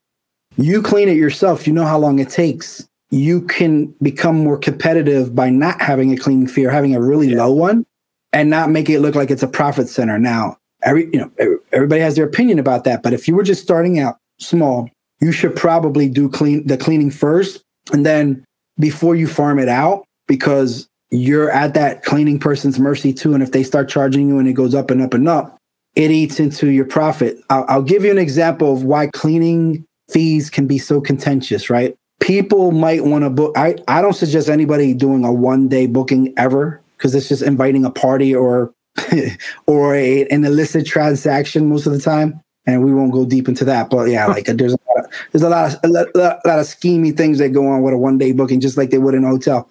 [0.58, 2.88] You clean it yourself, you know how long it takes.
[3.10, 7.30] You can become more competitive by not having a cleaning fee or having a really
[7.30, 7.44] yeah.
[7.44, 7.86] low one
[8.34, 10.20] and not make it look like it's a profit center.
[10.20, 13.64] Now, every you know, everybody has their opinion about that, but if you were just
[13.64, 14.90] starting out small,
[15.22, 18.46] you should probably do clean the cleaning first and then
[18.80, 23.34] before you farm it out because you're at that cleaning person's mercy too.
[23.34, 25.58] And if they start charging you and it goes up and up and up,
[25.96, 27.38] it eats into your profit.
[27.50, 31.96] I'll, I'll give you an example of why cleaning fees can be so contentious, right?
[32.20, 33.58] People might want to book.
[33.58, 37.86] I, I don't suggest anybody doing a one day booking ever because it's just inviting
[37.86, 38.74] a party or
[39.68, 42.42] or a, an illicit transaction most of the time.
[42.66, 45.44] And we won't go deep into that, but yeah, like there's a lot of, there's
[45.44, 47.98] a lot of a lot, a lot of schemy things that go on with a
[47.98, 49.70] one day booking, just like they would in a hotel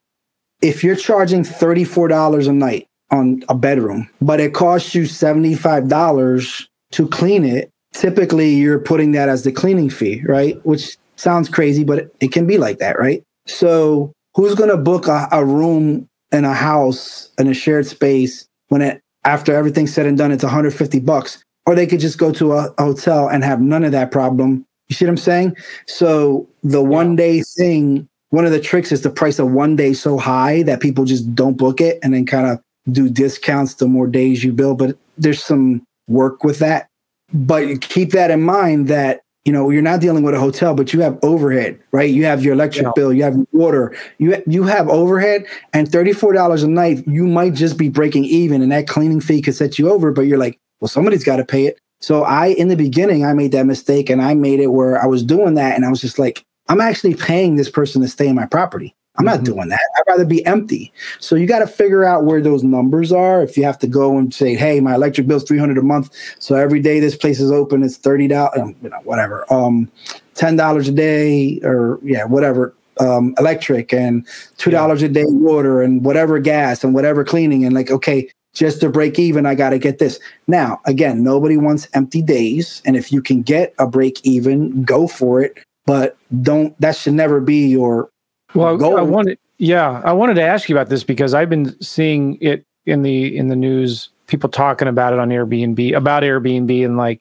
[0.63, 7.09] if you're charging $34 a night on a bedroom, but it costs you $75 to
[7.09, 10.65] clean it, typically you're putting that as the cleaning fee, right?
[10.65, 13.23] Which sounds crazy, but it can be like that, right?
[13.47, 18.47] So who's going to book a, a, room in a house in a shared space
[18.69, 21.43] when it, after everything's said and done, it's 150 bucks?
[21.65, 24.65] Or they could just go to a, hotel and have none of that problem.
[24.89, 25.57] You see what I'm saying?
[25.87, 29.93] So the one day thing one of the tricks is to price a one day
[29.93, 32.61] so high that people just don't book it and then kind of
[32.93, 34.75] do discounts the more days you bill.
[34.75, 36.89] But there's some work with that.
[37.33, 40.93] But keep that in mind that you know you're not dealing with a hotel, but
[40.93, 42.11] you have overhead, right?
[42.11, 42.93] You have your electric yeah.
[42.97, 47.27] bill, you have water, you you have overhead, and thirty four dollars a night, you
[47.27, 50.11] might just be breaking even, and that cleaning fee could set you over.
[50.11, 51.79] But you're like, well, somebody's got to pay it.
[52.01, 55.07] So I, in the beginning, I made that mistake, and I made it where I
[55.07, 58.27] was doing that, and I was just like, I'm actually paying this person to stay
[58.27, 58.95] in my property.
[59.19, 59.37] I'm mm-hmm.
[59.37, 59.81] not doing that.
[59.97, 60.93] I'd rather be empty.
[61.21, 63.43] So you got to figure out where those numbers are.
[63.43, 66.55] If you have to go and say, "Hey, my electric bill's 300 a month, so
[66.55, 69.91] every day this place is open, it's thirty dollars, um, you know, whatever, um,
[70.35, 74.27] ten dollars a day, or yeah, whatever, um, electric, and
[74.59, 75.09] two dollars yeah.
[75.09, 79.19] a day water, and whatever gas, and whatever cleaning, and like, okay, just to break
[79.19, 80.19] even, I got to get this.
[80.47, 85.07] Now, again, nobody wants empty days, and if you can get a break even, go
[85.07, 88.11] for it but don't that should never be your
[88.55, 88.99] well goal.
[88.99, 92.65] I wanted yeah I wanted to ask you about this because I've been seeing it
[92.85, 97.21] in the in the news people talking about it on Airbnb about Airbnb and like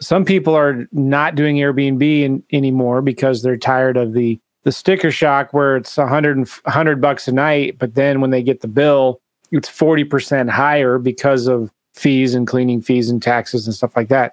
[0.00, 5.10] some people are not doing Airbnb in, anymore because they're tired of the the sticker
[5.10, 9.20] shock where it's 100 100 bucks a night but then when they get the bill
[9.52, 14.32] it's 40% higher because of fees and cleaning fees and taxes and stuff like that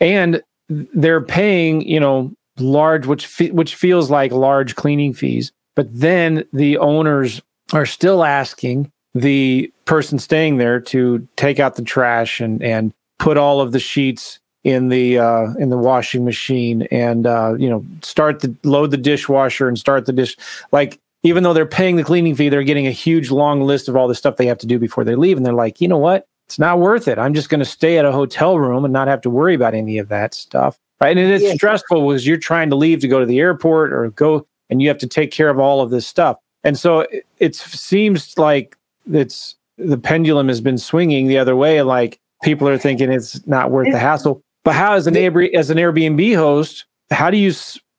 [0.00, 5.52] and they're paying you know large, which fe- which feels like large cleaning fees.
[5.74, 11.82] But then the owners are still asking the person staying there to take out the
[11.82, 16.82] trash and and put all of the sheets in the uh, in the washing machine
[16.90, 20.36] and uh, you know start the load the dishwasher and start the dish.
[20.72, 23.96] Like even though they're paying the cleaning fee they're getting a huge long list of
[23.96, 25.36] all the stuff they have to do before they leave.
[25.36, 26.26] And they're like you know what?
[26.46, 27.18] It's not worth it.
[27.18, 29.74] I'm just going to stay at a hotel room and not have to worry about
[29.74, 30.78] any of that stuff.
[31.00, 31.16] Right?
[31.16, 31.54] And it's yeah.
[31.54, 34.88] stressful because you're trying to leave to go to the airport or go, and you
[34.88, 36.36] have to take care of all of this stuff.
[36.64, 38.76] And so it, it seems like
[39.12, 41.82] it's the pendulum has been swinging the other way.
[41.82, 44.42] Like people are thinking it's not worth the hassle.
[44.64, 47.52] But how, as an Airbnb, as an Airbnb host, how do you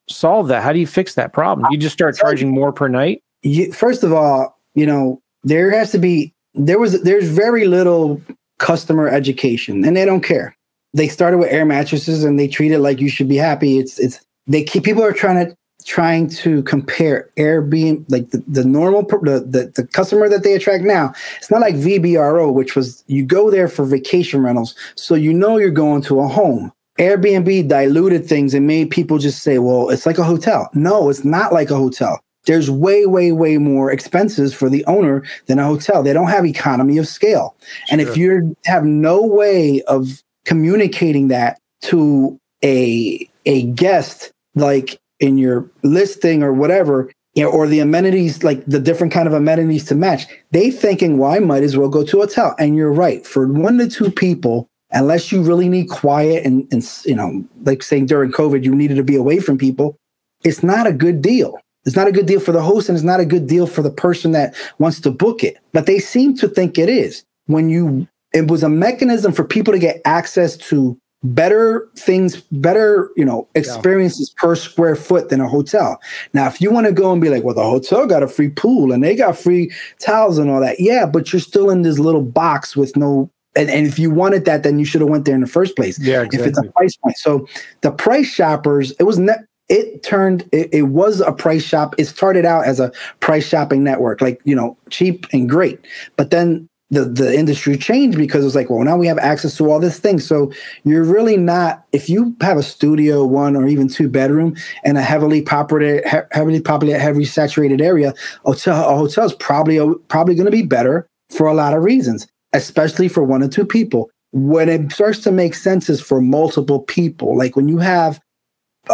[0.09, 0.63] solve that?
[0.63, 1.65] How do you fix that problem?
[1.71, 3.23] You just start charging more per night?
[3.41, 8.21] You, first of all, you know, there has to be there was there's very little
[8.57, 10.57] customer education and they don't care.
[10.93, 13.77] They started with air mattresses and they treat it like you should be happy.
[13.77, 18.65] It's it's they keep people are trying to trying to compare Airbnb, like the, the
[18.65, 21.13] normal, the, the, the customer that they attract now.
[21.37, 24.75] It's not like VRBO, which was you go there for vacation rentals.
[24.95, 26.73] So you know you're going to a home.
[26.99, 30.69] Airbnb diluted things and made people just say, well, it's like a hotel.
[30.73, 32.19] No, it's not like a hotel.
[32.45, 36.03] There's way, way, way more expenses for the owner than a hotel.
[36.03, 37.55] They don't have economy of scale.
[37.59, 37.77] Sure.
[37.91, 45.37] And if you have no way of communicating that to a a guest, like in
[45.37, 49.85] your listing or whatever, you know, or the amenities, like the different kind of amenities
[49.85, 52.55] to match, they thinking, well, I might as well go to a hotel.
[52.59, 53.25] And you're right.
[53.25, 57.83] For one to two people, unless you really need quiet and, and you know, like
[57.83, 59.97] saying during COVID, you needed to be away from people,
[60.43, 61.59] it's not a good deal.
[61.85, 63.81] It's not a good deal for the host and it's not a good deal for
[63.81, 65.57] the person that wants to book it.
[65.71, 67.23] But they seem to think it is.
[67.47, 70.97] When you, it was a mechanism for people to get access to
[71.33, 74.41] better things, better, you know, experiences yeah.
[74.41, 75.99] per square foot than a hotel.
[76.33, 78.49] Now, if you want to go and be like, well, the hotel got a free
[78.49, 81.99] pool and they got free towels and all that, yeah, but you're still in this
[81.99, 83.29] little box with no.
[83.57, 85.77] And, and if you wanted that, then you should have went there in the first
[85.77, 85.97] place.
[85.97, 86.39] Yeah, exactly.
[86.39, 87.47] If it's a price point, so
[87.81, 89.33] the price shoppers, it was ne-
[89.69, 93.83] it turned it, it, was a price shop it started out as a price shopping
[93.83, 95.79] network like you know cheap and great
[96.17, 99.71] but then the the industry changed because it's like well now we have access to
[99.71, 100.19] all this thing.
[100.19, 100.51] So
[100.83, 105.01] you're really not if you have a studio one or even two bedroom in a
[105.01, 108.13] heavily populated heavily populated heavily saturated area
[108.45, 112.27] hotel a hotel is probably probably going to be better for a lot of reasons
[112.55, 114.09] especially for one or two people.
[114.31, 117.37] When it starts to make sense is for multiple people.
[117.37, 118.19] Like when you have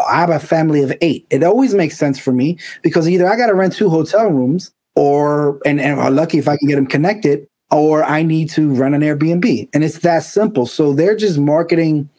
[0.07, 1.27] I have a family of eight.
[1.29, 4.71] It always makes sense for me because either I got to rent two hotel rooms
[4.95, 8.93] or, and, and lucky if I can get them connected, or I need to run
[8.93, 9.69] an Airbnb.
[9.73, 10.65] And it's that simple.
[10.65, 12.09] So they're just marketing,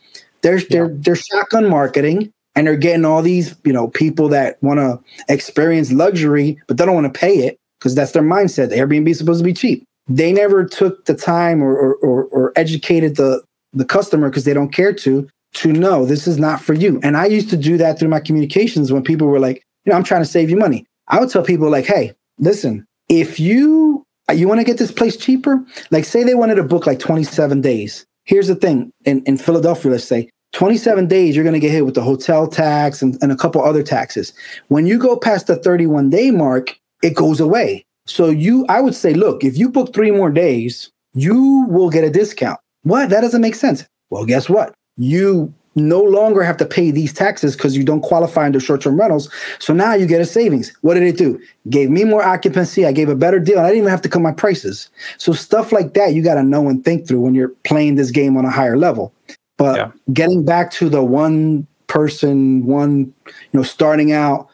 [0.40, 0.66] they're, yeah.
[0.70, 5.00] they're, they're shotgun marketing and they're getting all these, you know, people that want to
[5.32, 8.70] experience luxury, but they don't want to pay it because that's their mindset.
[8.70, 9.84] The Airbnb is supposed to be cheap.
[10.08, 14.54] They never took the time or, or, or, or educated the, the customer because they
[14.54, 16.98] don't care to to know this is not for you.
[17.02, 19.96] And I used to do that through my communications when people were like, you know,
[19.96, 20.86] I'm trying to save you money.
[21.08, 24.01] I would tell people like, hey, listen, if you
[24.32, 26.98] Uh, you want to get this place cheaper, like say they wanted to book like
[26.98, 28.06] 27 days.
[28.24, 31.84] Here's the thing in, in Philadelphia, let's say 27 days, you're going to get hit
[31.84, 34.32] with the hotel tax and, and a couple other taxes.
[34.68, 37.84] When you go past the 31 day mark, it goes away.
[38.06, 42.04] So you, I would say, look, if you book three more days, you will get
[42.04, 42.58] a discount.
[42.82, 43.10] What?
[43.10, 43.84] That doesn't make sense.
[44.10, 44.74] Well, guess what?
[44.96, 49.30] you no longer have to pay these taxes because you don't qualify under short-term rentals.
[49.58, 50.76] So now you get a savings.
[50.82, 51.40] What did it do?
[51.70, 52.84] Gave me more occupancy.
[52.86, 53.58] I gave a better deal.
[53.58, 54.90] I didn't even have to cut my prices.
[55.18, 58.10] So stuff like that, you got to know and think through when you're playing this
[58.10, 59.12] game on a higher level.
[59.56, 59.92] But yeah.
[60.12, 64.48] getting back to the one person, one, you know, starting out,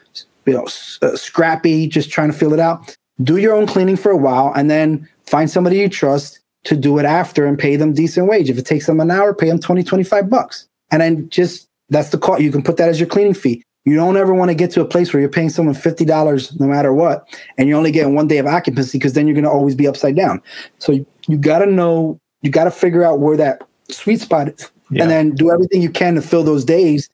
[0.44, 0.66] you know,
[1.02, 2.96] uh, scrappy, just trying to fill it out.
[3.22, 6.98] Do your own cleaning for a while, and then find somebody you trust to do
[6.98, 8.50] it after and pay them decent wage.
[8.50, 10.68] If it takes them an hour, pay them 20, 25 bucks.
[10.90, 12.42] And then just that's the cost.
[12.42, 13.62] You can put that as your cleaning fee.
[13.84, 16.66] You don't ever want to get to a place where you're paying someone $50 no
[16.66, 19.50] matter what, and you're only getting one day of occupancy because then you're going to
[19.50, 20.42] always be upside down.
[20.78, 24.48] So you, you got to know, you got to figure out where that sweet spot
[24.48, 25.02] is yeah.
[25.02, 27.08] and then do everything you can to fill those days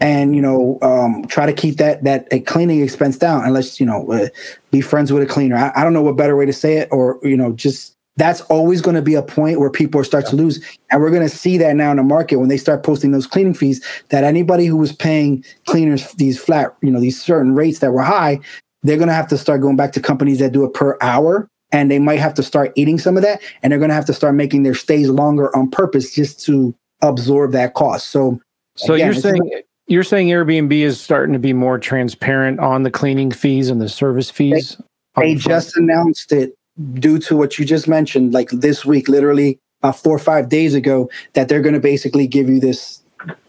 [0.00, 3.86] and you know um, try to keep that that a cleaning expense down unless you
[3.86, 4.28] know uh,
[4.70, 6.88] be friends with a cleaner I, I, don't know what better way to say it
[6.90, 10.30] or you know just that's always going to be a point where people start yeah.
[10.30, 10.78] to lose.
[10.90, 13.26] And we're going to see that now in the market when they start posting those
[13.26, 17.78] cleaning fees that anybody who was paying cleaners these flat, you know, these certain rates
[17.78, 18.38] that were high,
[18.82, 21.48] they're going to have to start going back to companies that do it per hour.
[21.70, 23.40] And they might have to start eating some of that.
[23.62, 26.74] And they're going to have to start making their stays longer on purpose just to
[27.00, 28.10] absorb that cost.
[28.10, 28.40] So,
[28.76, 32.90] so again, you're saying, you're saying Airbnb is starting to be more transparent on the
[32.90, 34.76] cleaning fees and the service fees?
[35.16, 36.54] They, they just announced it
[36.94, 40.74] due to what you just mentioned, like this week, literally about four or five days
[40.74, 43.02] ago, that they're going to basically give you this.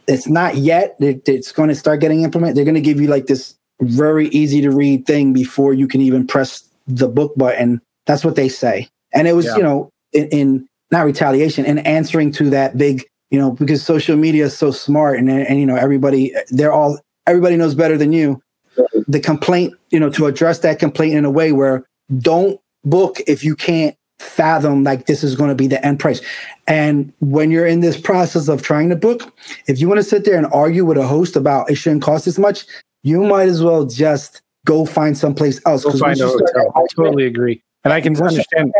[0.08, 0.96] It's not yet.
[1.00, 2.58] It, it's going to start getting implemented.
[2.58, 6.02] They're going to give you like this very easy to read thing before you can
[6.02, 7.82] even press the book button.
[8.06, 8.90] That's what they say.
[9.14, 9.58] And it was, yeah.
[9.58, 14.16] you know, in, in not retaliation and answering to that big, you know, because social
[14.16, 18.14] media is so smart and and you know everybody they're all everybody knows better than
[18.14, 18.42] you.
[19.08, 21.86] The complaint, you know, to address that complaint in a way where
[22.20, 26.22] don't book if you can't fathom like this is going to be the end price.
[26.68, 29.34] And when you're in this process of trying to book,
[29.68, 32.26] if you want to sit there and argue with a host about it shouldn't cost
[32.26, 32.66] this much,
[33.04, 35.84] you might as well just go find someplace else.
[35.84, 36.72] Go find a hotel.
[36.76, 37.62] I totally agree.
[37.84, 38.74] And I can understand.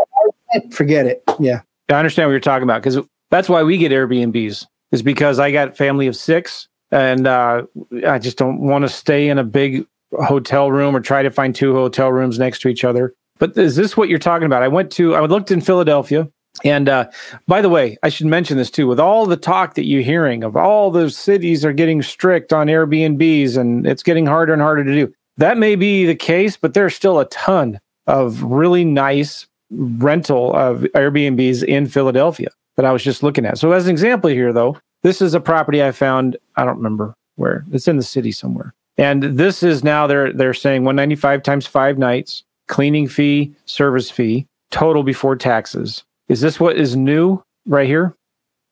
[0.70, 1.22] Forget it.
[1.38, 1.60] Yeah.
[1.90, 5.50] I understand what you're talking about because that's why we get Airbnbs is because I
[5.50, 7.64] got family of six and uh,
[8.06, 9.86] I just don't want to stay in a big
[10.22, 13.14] hotel room or try to find two hotel rooms next to each other.
[13.38, 14.62] But is this what you're talking about?
[14.62, 16.28] I went to, I looked in Philadelphia.
[16.62, 17.10] And uh,
[17.48, 18.86] by the way, I should mention this too.
[18.86, 22.68] With all the talk that you're hearing of all the cities are getting strict on
[22.68, 26.74] Airbnbs and it's getting harder and harder to do, that may be the case, but
[26.74, 33.02] there's still a ton of really nice rental of Airbnbs in Philadelphia that I was
[33.02, 33.58] just looking at.
[33.58, 36.36] So, as an example here, though, this is a property I found.
[36.56, 37.64] I don't remember where.
[37.72, 38.74] It's in the city somewhere.
[38.96, 44.46] And this is now they're they're saying 195 times five nights, cleaning fee, service fee,
[44.70, 46.04] total before taxes.
[46.28, 48.14] Is this what is new right here?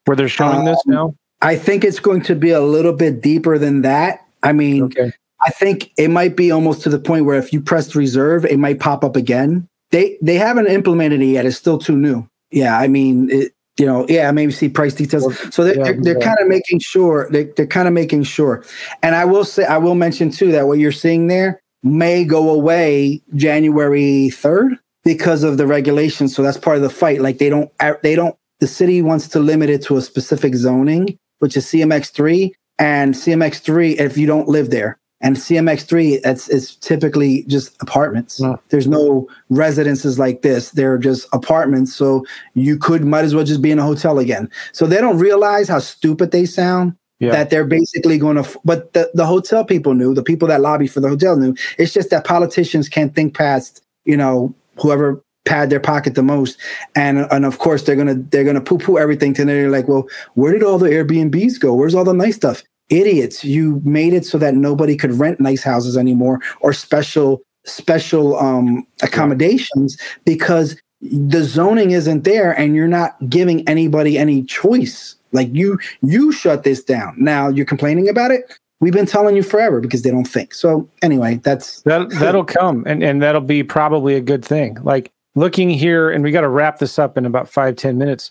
[0.04, 1.14] Where they're showing um, this now?
[1.42, 4.26] I think it's going to be a little bit deeper than that.
[4.42, 5.12] I mean, okay.
[5.44, 8.58] I think it might be almost to the point where if you press reserve, it
[8.58, 9.68] might pop up again.
[9.90, 11.46] They they haven't implemented it yet.
[11.46, 12.26] It's still too new.
[12.50, 15.38] Yeah, I mean, it, you know, yeah, maybe see price details.
[15.54, 16.26] So they're, yeah, they're, they're yeah.
[16.26, 18.64] kind of making sure they, they're kind of making sure.
[19.02, 22.50] And I will say, I will mention too that what you're seeing there may go
[22.50, 26.34] away January 3rd because of the regulations.
[26.34, 27.20] So that's part of the fight.
[27.20, 30.54] Like they don't, uh, they don't, the city wants to limit it to a specific
[30.54, 34.98] zoning, which is CMX3 and CMX3 if you don't live there.
[35.20, 38.40] And CMX3, it's, it's typically just apartments.
[38.40, 38.56] Yeah.
[38.70, 40.70] There's no residences like this.
[40.70, 41.94] They're just apartments.
[41.94, 44.50] So you could might as well just be in a hotel again.
[44.72, 46.96] So they don't realize how stupid they sound.
[47.22, 47.30] Yeah.
[47.30, 50.88] That they're basically going to, but the, the hotel people knew, the people that lobby
[50.88, 51.54] for the hotel knew.
[51.78, 56.56] It's just that politicians can't think past, you know, whoever pad their pocket the most
[56.94, 60.06] and and of course they're gonna they're gonna poo poo everything to they're like well
[60.34, 62.62] where did all the airbnbs go where's all the nice stuff
[62.92, 63.44] idiots.
[63.44, 68.86] You made it so that nobody could rent nice houses anymore or special special um,
[69.02, 75.16] accommodations because the zoning isn't there and you're not giving anybody any choice.
[75.32, 77.14] Like you you shut this down.
[77.18, 78.58] Now you're complaining about it.
[78.80, 80.54] We've been telling you forever because they don't think.
[80.54, 84.78] So anyway, that's that that'll come and, and that'll be probably a good thing.
[84.82, 88.30] Like looking here, and we got to wrap this up in about five, ten minutes.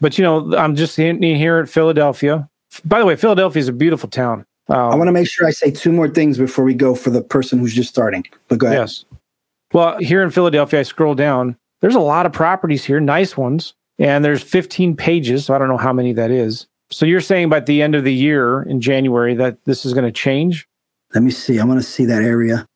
[0.00, 2.48] But you know, I'm just here at Philadelphia.
[2.84, 4.44] By the way, Philadelphia is a beautiful town.
[4.68, 7.10] Um, I want to make sure I say two more things before we go for
[7.10, 8.24] the person who's just starting.
[8.48, 8.78] But go ahead.
[8.78, 9.04] Yes.
[9.72, 11.56] Well, here in Philadelphia, I scroll down.
[11.80, 15.46] There's a lot of properties here, nice ones, and there's 15 pages.
[15.46, 16.66] So I don't know how many that is.
[16.90, 20.04] So you're saying by the end of the year in January that this is going
[20.04, 20.68] to change?
[21.14, 21.58] Let me see.
[21.58, 22.66] I want to see that area.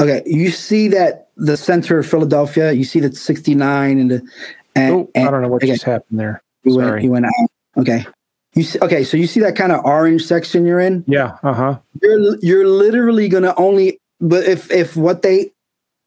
[0.00, 2.72] Okay, you see that the center of Philadelphia.
[2.72, 4.28] You see that 69 and the.
[4.76, 6.42] And, oh, I don't know what again, just happened there.
[6.64, 7.32] You went, you went out.
[7.76, 8.04] Okay.
[8.54, 11.04] You see, okay, so you see that kind of orange section you're in?
[11.06, 11.36] Yeah.
[11.42, 11.78] Uh huh.
[12.02, 15.52] You're you're literally gonna only, but if if what they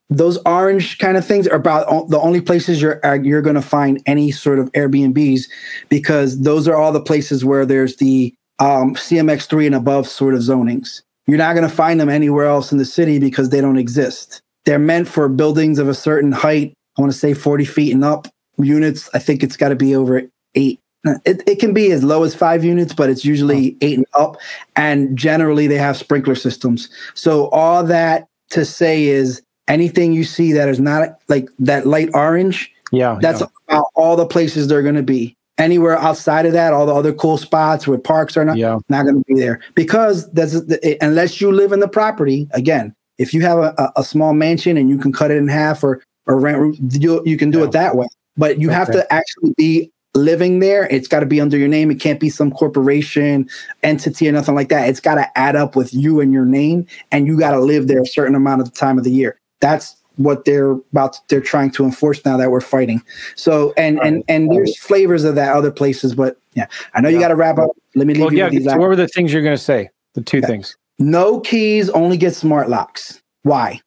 [0.09, 4.31] those orange kind of things are about the only places you're you're gonna find any
[4.31, 5.49] sort of Airbnbs
[5.89, 10.39] because those are all the places where there's the um, CMX3 and above sort of
[10.39, 11.01] zonings.
[11.27, 14.41] You're not gonna find them anywhere else in the city because they don't exist.
[14.65, 16.73] They're meant for buildings of a certain height.
[16.97, 18.27] I want to say 40 feet and up
[18.57, 19.09] units.
[19.13, 20.23] I think it's got to be over
[20.55, 20.79] eight
[21.25, 24.37] it, it can be as low as five units, but it's usually eight and up.
[24.75, 26.89] And generally, they have sprinkler systems.
[27.13, 32.09] So, all that to say is anything you see that is not like that light
[32.13, 33.47] orange, yeah, that's yeah.
[33.67, 35.35] about all the places they're going to be.
[35.57, 38.77] Anywhere outside of that, all the other cool spots where parks are not, yeah.
[38.89, 40.53] not going to be there because that's
[41.01, 42.47] unless you live in the property.
[42.51, 45.83] Again, if you have a, a small mansion and you can cut it in half
[45.83, 47.65] or or rent, you, you can do yeah.
[47.65, 48.05] it that way.
[48.37, 48.75] But you okay.
[48.75, 51.89] have to actually be living there, it's got to be under your name.
[51.91, 53.49] It can't be some corporation,
[53.83, 54.89] entity, or nothing like that.
[54.89, 57.87] It's got to add up with you and your name, and you got to live
[57.87, 59.39] there a certain amount of the time of the year.
[59.59, 61.17] That's what they're about.
[61.29, 63.01] They're trying to enforce now that we're fighting.
[63.35, 67.19] So, and and and there's flavors of that other places, but yeah, I know you
[67.19, 67.71] got to wrap up.
[67.95, 68.65] Let me leave well, you yeah, with these.
[68.65, 69.89] So what were the things you're going to say?
[70.13, 70.47] The two yeah.
[70.47, 70.75] things.
[70.99, 73.21] No keys, only get smart locks.
[73.43, 73.79] Why?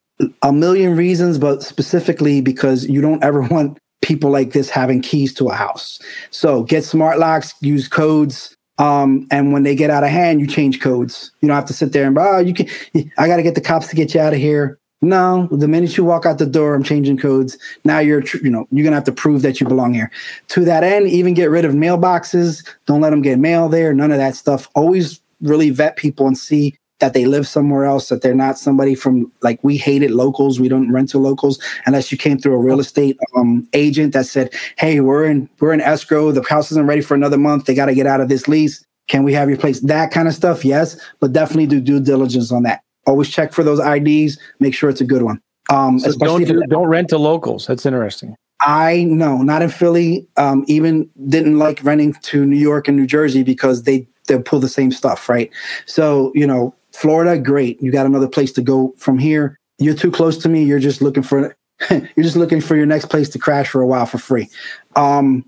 [0.43, 5.35] A million reasons, but specifically because you don't ever want people like this having keys
[5.35, 5.99] to a house.
[6.31, 8.57] So get smart locks, use codes.
[8.79, 11.33] Um, and when they get out of hand, you change codes.
[11.41, 12.66] You don't have to sit there and, oh, you can,
[13.18, 14.80] I got to get the cops to get you out of here.
[15.03, 17.57] No, the minute you walk out the door, I'm changing codes.
[17.84, 20.11] Now you're, you know, you're gonna have to prove that you belong here.
[20.48, 22.66] To that end, even get rid of mailboxes.
[22.86, 23.94] Don't let them get mail there.
[23.94, 24.68] None of that stuff.
[24.74, 28.94] Always really vet people and see that they live somewhere else, that they're not somebody
[28.94, 30.61] from like we hated locals.
[30.61, 34.26] We don't rent to locals unless you came through a real estate um, agent that
[34.26, 36.30] said, "Hey, we're in we're in escrow.
[36.30, 37.64] The house isn't ready for another month.
[37.64, 38.84] They got to get out of this lease.
[39.09, 42.53] Can we have your place?" That kind of stuff, yes, but definitely do due diligence
[42.53, 42.82] on that.
[43.11, 44.38] Always check for those IDs.
[44.61, 45.40] Make sure it's a good one.
[45.68, 47.66] Um, so don't do, don't rent to locals.
[47.66, 48.36] That's interesting.
[48.61, 50.26] I know, not in Philly.
[50.36, 54.61] Um, even didn't like renting to New York and New Jersey because they they pull
[54.61, 55.50] the same stuff, right?
[55.86, 57.80] So you know, Florida, great.
[57.82, 59.56] You got another place to go from here.
[59.78, 60.62] You're too close to me.
[60.62, 61.56] You're just looking for
[61.90, 64.48] you're just looking for your next place to crash for a while for free.
[64.96, 65.44] Um,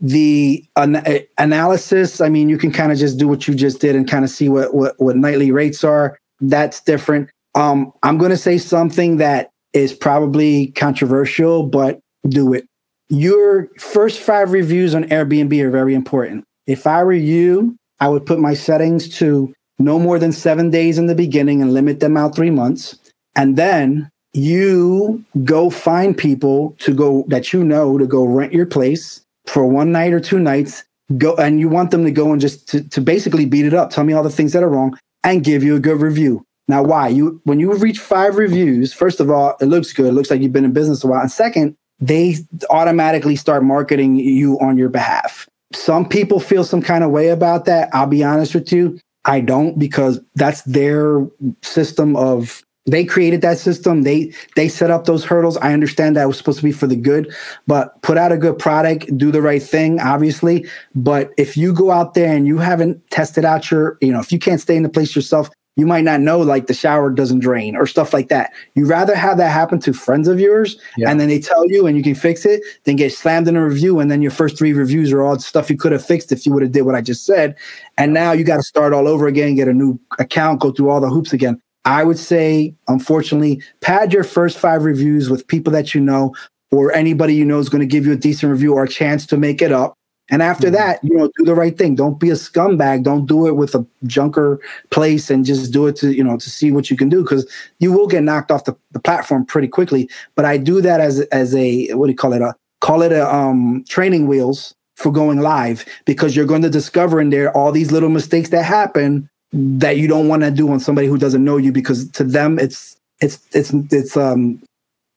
[0.00, 1.02] the an-
[1.38, 4.24] analysis, I mean, you can kind of just do what you just did and kind
[4.24, 6.18] of see what, what what nightly rates are.
[6.40, 7.30] That's different.
[7.54, 12.66] Um, I'm going to say something that is probably controversial, but do it.
[13.08, 16.44] Your first five reviews on Airbnb are very important.
[16.66, 20.98] If I were you, I would put my settings to no more than seven days
[20.98, 22.98] in the beginning and limit them out three months.
[23.36, 28.66] And then you go find people to go that you know to go rent your
[28.66, 30.84] place for one night or two nights.
[31.18, 33.90] Go and you want them to go and just to, to basically beat it up.
[33.90, 36.46] Tell me all the things that are wrong and give you a good review.
[36.68, 37.08] Now, why?
[37.08, 40.06] You when you reach five reviews, first of all, it looks good.
[40.06, 41.20] It looks like you've been in business a while.
[41.20, 42.36] And second, they
[42.70, 45.48] automatically start marketing you on your behalf.
[45.72, 47.88] Some people feel some kind of way about that.
[47.92, 48.98] I'll be honest with you.
[49.24, 51.26] I don't because that's their
[51.62, 54.02] system of they created that system.
[54.02, 55.56] They they set up those hurdles.
[55.58, 57.34] I understand that was supposed to be for the good,
[57.66, 60.66] but put out a good product, do the right thing, obviously.
[60.94, 64.32] But if you go out there and you haven't tested out your, you know, if
[64.32, 67.40] you can't stay in the place yourself, you might not know like the shower doesn't
[67.40, 68.52] drain or stuff like that.
[68.74, 71.10] You rather have that happen to friends of yours yeah.
[71.10, 73.64] and then they tell you and you can fix it than get slammed in a
[73.64, 76.46] review and then your first three reviews are all stuff you could have fixed if
[76.46, 77.56] you would have did what I just said.
[77.98, 80.90] And now you got to start all over again, get a new account, go through
[80.90, 81.60] all the hoops again.
[81.84, 86.34] I would say, unfortunately, pad your first five reviews with people that you know
[86.70, 89.26] or anybody you know is going to give you a decent review or a chance
[89.26, 89.94] to make it up.
[90.30, 90.76] And after mm-hmm.
[90.76, 91.94] that, you know, do the right thing.
[91.94, 93.02] Don't be a scumbag.
[93.02, 94.58] Don't do it with a junker
[94.90, 97.46] place and just do it to, you know, to see what you can do because
[97.78, 100.08] you will get knocked off the, the platform pretty quickly.
[100.34, 102.40] But I do that as as a what do you call it?
[102.40, 107.20] A call it a um training wheels for going live because you're going to discover
[107.20, 110.80] in there all these little mistakes that happen that you don't want to do on
[110.80, 114.60] somebody who doesn't know you because to them it's it's it's it's um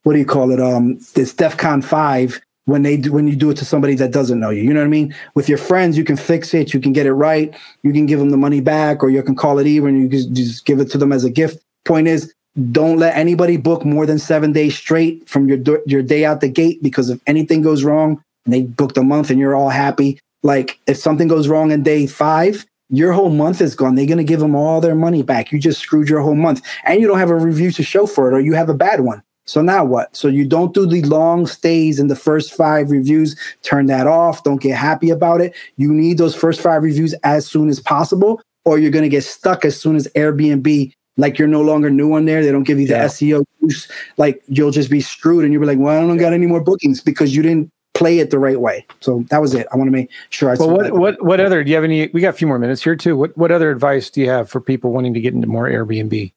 [0.04, 3.50] what do you call it um it's DefCon five when they do, when you do
[3.50, 4.62] it to somebody that doesn't know you.
[4.62, 5.16] You know what I mean?
[5.36, 8.20] With your friends, you can fix it, you can get it right, you can give
[8.20, 10.02] them the money back, or you can call it even.
[10.02, 11.64] You can just give it to them as a gift.
[11.86, 12.34] Point is,
[12.72, 16.50] don't let anybody book more than seven days straight from your your day out the
[16.50, 20.20] gate because if anything goes wrong and they booked a month and you're all happy,
[20.44, 23.96] like if something goes wrong in day five, your whole month is gone.
[23.96, 25.52] They're going to give them all their money back.
[25.52, 28.30] You just screwed your whole month and you don't have a review to show for
[28.30, 29.22] it or you have a bad one.
[29.46, 30.16] So now what?
[30.16, 33.38] So you don't do the long stays in the first five reviews.
[33.62, 34.44] Turn that off.
[34.44, 35.56] Don't get happy about it.
[35.78, 39.24] You need those first five reviews as soon as possible, or you're going to get
[39.24, 40.92] stuck as soon as Airbnb.
[41.16, 42.44] Like you're no longer new on there.
[42.44, 43.06] They don't give you the yeah.
[43.06, 43.90] SEO boost.
[44.18, 46.62] Like you'll just be screwed, and you'll be like, "Well, I don't got any more
[46.62, 49.68] bookings because you didn't play it the right way." So that was it.
[49.74, 50.56] I want to make sure I.
[50.56, 51.64] Well, what what what other?
[51.64, 52.08] Do you have any?
[52.08, 53.18] We got a few more minutes here too.
[53.18, 56.32] What what other advice do you have for people wanting to get into more Airbnb?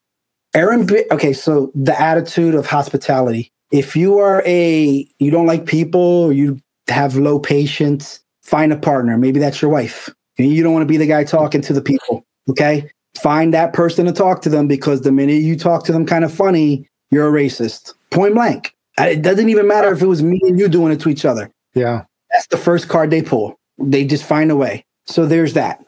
[0.54, 3.52] Aaron, okay, so the attitude of hospitality.
[3.70, 9.16] If you are a, you don't like people, you have low patience, find a partner.
[9.16, 10.12] Maybe that's your wife.
[10.38, 12.24] You don't want to be the guy talking to the people.
[12.48, 12.90] Okay.
[13.20, 16.24] Find that person to talk to them because the minute you talk to them kind
[16.24, 17.94] of funny, you're a racist.
[18.11, 18.74] Point blank.
[19.09, 21.51] It doesn't even matter if it was me and you doing it to each other.
[21.74, 22.05] Yeah.
[22.32, 23.59] That's the first card they pull.
[23.78, 24.84] They just find a way.
[25.07, 25.82] So there's that.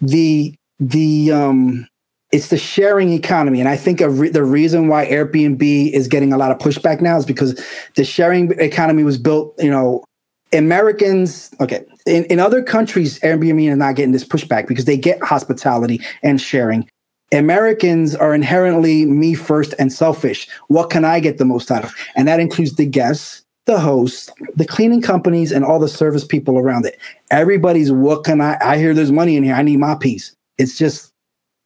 [0.00, 1.88] The, the, um,
[2.30, 3.60] it's the sharing economy.
[3.60, 7.16] And I think re- the reason why Airbnb is getting a lot of pushback now
[7.16, 7.64] is because
[7.96, 10.04] the sharing economy was built, you know,
[10.52, 15.22] Americans, okay, in, in other countries, Airbnb are not getting this pushback because they get
[15.22, 16.88] hospitality and sharing.
[17.32, 20.48] Americans are inherently me first and selfish.
[20.68, 21.94] What can I get the most out of?
[22.16, 26.58] And that includes the guests, the hosts, the cleaning companies, and all the service people
[26.58, 26.98] around it.
[27.30, 28.56] Everybody's, what can I?
[28.62, 29.54] I hear there's money in here.
[29.54, 30.34] I need my piece.
[30.56, 31.12] It's just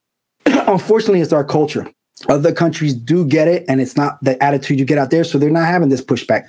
[0.46, 1.88] unfortunately, it's our culture.
[2.28, 5.24] Other countries do get it, and it's not the attitude you get out there.
[5.24, 6.48] So they're not having this pushback.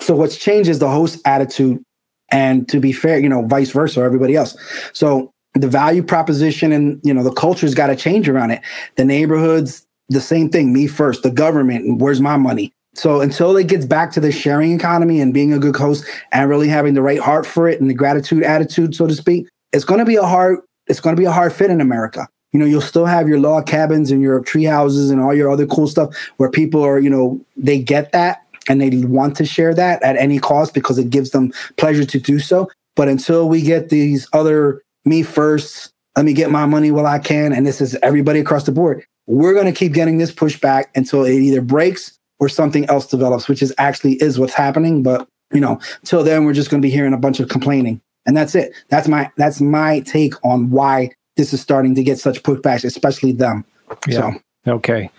[0.00, 1.82] So what's changed is the host attitude,
[2.30, 4.56] and to be fair, you know, vice versa, everybody else.
[4.92, 8.60] So the value proposition and you know the culture's got to change around it.
[8.96, 10.72] The neighborhoods, the same thing.
[10.72, 11.22] Me first.
[11.22, 12.00] The government.
[12.00, 12.72] Where's my money?
[12.94, 16.50] So until it gets back to the sharing economy and being a good host and
[16.50, 19.84] really having the right heart for it and the gratitude attitude, so to speak, it's
[19.84, 20.58] going to be a hard.
[20.86, 23.38] It's going to be a hard fit in America you know, you'll still have your
[23.38, 26.98] log cabins and your tree houses and all your other cool stuff where people are,
[26.98, 30.98] you know, they get that and they want to share that at any cost because
[30.98, 32.68] it gives them pleasure to do so.
[32.96, 37.18] But until we get these other me first, let me get my money while I
[37.18, 40.86] can, and this is everybody across the board, we're going to keep getting this pushback
[40.94, 45.02] until it either breaks or something else develops, which is actually is what's happening.
[45.02, 48.00] But you know, till then, we're just going to be hearing a bunch of complaining,
[48.26, 48.72] and that's it.
[48.88, 53.32] That's my that's my take on why this is starting to get such pushbacks, especially
[53.32, 53.64] them.
[54.06, 54.32] Yeah.
[54.66, 54.72] So.
[54.72, 55.10] Okay.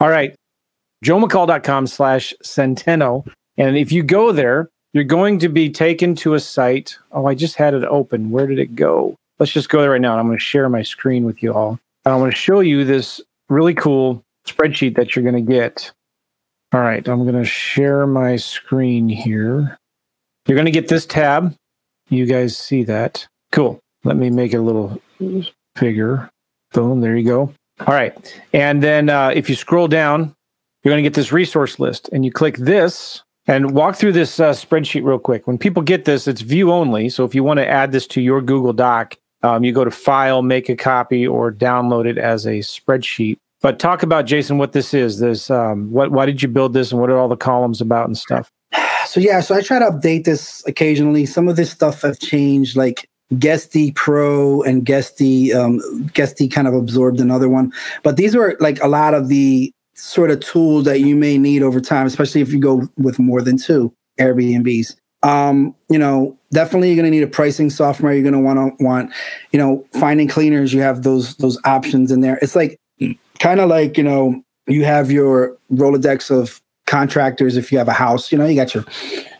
[0.00, 0.34] All right.
[1.04, 3.26] JoeMcCall.com slash Centeno.
[3.56, 6.98] And if you go there, you're going to be taken to a site.
[7.12, 8.30] Oh, I just had it open.
[8.30, 9.16] Where did it go?
[9.38, 10.12] Let's just go there right now.
[10.12, 11.78] And I'm going to share my screen with you all.
[12.04, 15.92] And I want to show you this really cool spreadsheet that you're going to get.
[16.72, 19.78] All right, I'm going to share my screen here.
[20.46, 21.54] You're going to get this tab.
[22.10, 23.26] You guys see that?
[23.52, 23.80] Cool.
[24.04, 25.00] Let me make a little
[25.78, 26.30] bigger.
[26.72, 27.54] Boom, there you go.
[27.80, 28.40] All right.
[28.52, 30.34] And then uh, if you scroll down,
[30.82, 34.38] you're going to get this resource list and you click this and walk through this
[34.38, 35.46] uh, spreadsheet real quick.
[35.46, 37.08] When people get this, it's view only.
[37.08, 39.90] So if you want to add this to your Google Doc, um, you go to
[39.90, 43.38] File, make a copy, or download it as a spreadsheet.
[43.60, 45.18] But talk about Jason, what this is.
[45.18, 48.06] This, um, what, why did you build this, and what are all the columns about
[48.06, 48.52] and stuff?
[49.06, 51.24] So yeah, so I try to update this occasionally.
[51.24, 55.80] Some of this stuff have changed, like Guesty Pro and Guesty, um,
[56.12, 57.72] Guesty kind of absorbed another one.
[58.02, 61.62] But these were like a lot of the sort of tools that you may need
[61.62, 64.96] over time, especially if you go with more than two Airbnbs.
[65.22, 68.12] Um, you know, definitely you're going to need a pricing software.
[68.12, 69.12] You're going to want to want,
[69.50, 70.72] you know, finding cleaners.
[70.72, 72.38] You have those those options in there.
[72.40, 72.78] It's like
[73.38, 77.56] kind of like you know you have your Rolodex of contractors.
[77.56, 78.84] If you have a house, you know, you got your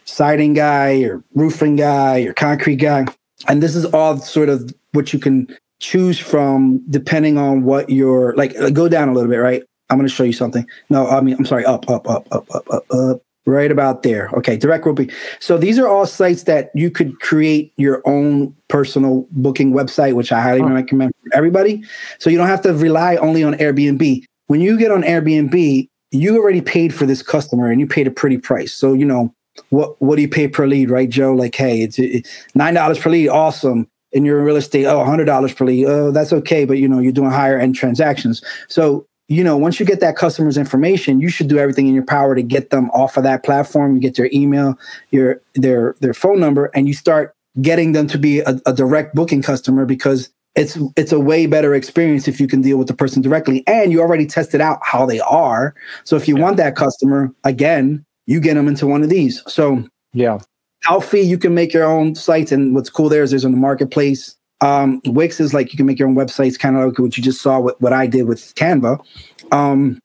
[0.04, 3.06] siding guy, your roofing guy, your concrete guy,
[3.46, 5.46] and this is all sort of what you can
[5.80, 8.56] choose from depending on what your like.
[8.72, 9.62] Go down a little bit, right?
[9.90, 10.66] I'm going to show you something.
[10.90, 14.28] No, I mean, I'm sorry, up, up, up, up, up, up, up, right about there.
[14.34, 15.10] Okay, direct booking.
[15.40, 20.30] So these are all sites that you could create your own personal booking website, which
[20.30, 20.68] I highly oh.
[20.68, 21.82] recommend for everybody.
[22.18, 24.24] So you don't have to rely only on Airbnb.
[24.46, 28.10] When you get on Airbnb, you already paid for this customer and you paid a
[28.10, 28.72] pretty price.
[28.72, 29.34] So, you know,
[29.70, 31.32] what what do you pay per lead, right, Joe?
[31.32, 33.88] Like, hey, it's it, nine dollars per lead, awesome.
[34.14, 36.98] And you're in real estate, oh, $100 per lead, oh, that's okay, but you know,
[36.98, 38.42] you're doing higher end transactions.
[38.68, 42.04] So you know, once you get that customer's information, you should do everything in your
[42.04, 43.94] power to get them off of that platform.
[43.94, 44.78] You get their email,
[45.10, 49.14] your their their phone number, and you start getting them to be a, a direct
[49.14, 52.94] booking customer because it's it's a way better experience if you can deal with the
[52.94, 55.74] person directly and you already tested out how they are.
[56.04, 56.44] So if you yeah.
[56.44, 59.42] want that customer again, you get them into one of these.
[59.46, 60.38] So yeah,
[60.88, 63.58] Alfie, you can make your own sites, and what's cool there is there's in the
[63.58, 67.16] marketplace um, Wix is like you can make your own websites, kind of like what
[67.16, 69.04] you just saw with what I did with Canva.
[69.52, 70.00] Um,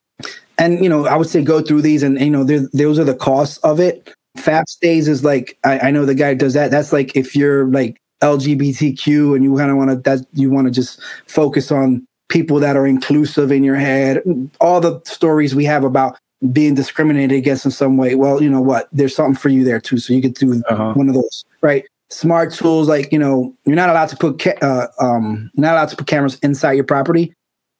[0.58, 3.16] and you know, I would say go through these, and you know, those are the
[3.16, 4.14] costs of it.
[4.38, 6.72] FabStays is like I, I know the guy does that.
[6.72, 10.68] That's like if you're like LGBTQ and you kind of want to that you want
[10.68, 14.22] to just focus on people that are inclusive in your head.
[14.60, 16.18] All the stories we have about
[16.52, 18.16] being discriminated against in some way.
[18.16, 18.90] Well, you know what?
[18.92, 19.98] There's something for you there too.
[19.98, 20.94] So you could do uh-huh.
[20.94, 21.86] one of those, right?
[22.14, 25.90] Smart tools like you know you're not allowed to put ca- uh, um not allowed
[25.90, 27.34] to put cameras inside your property.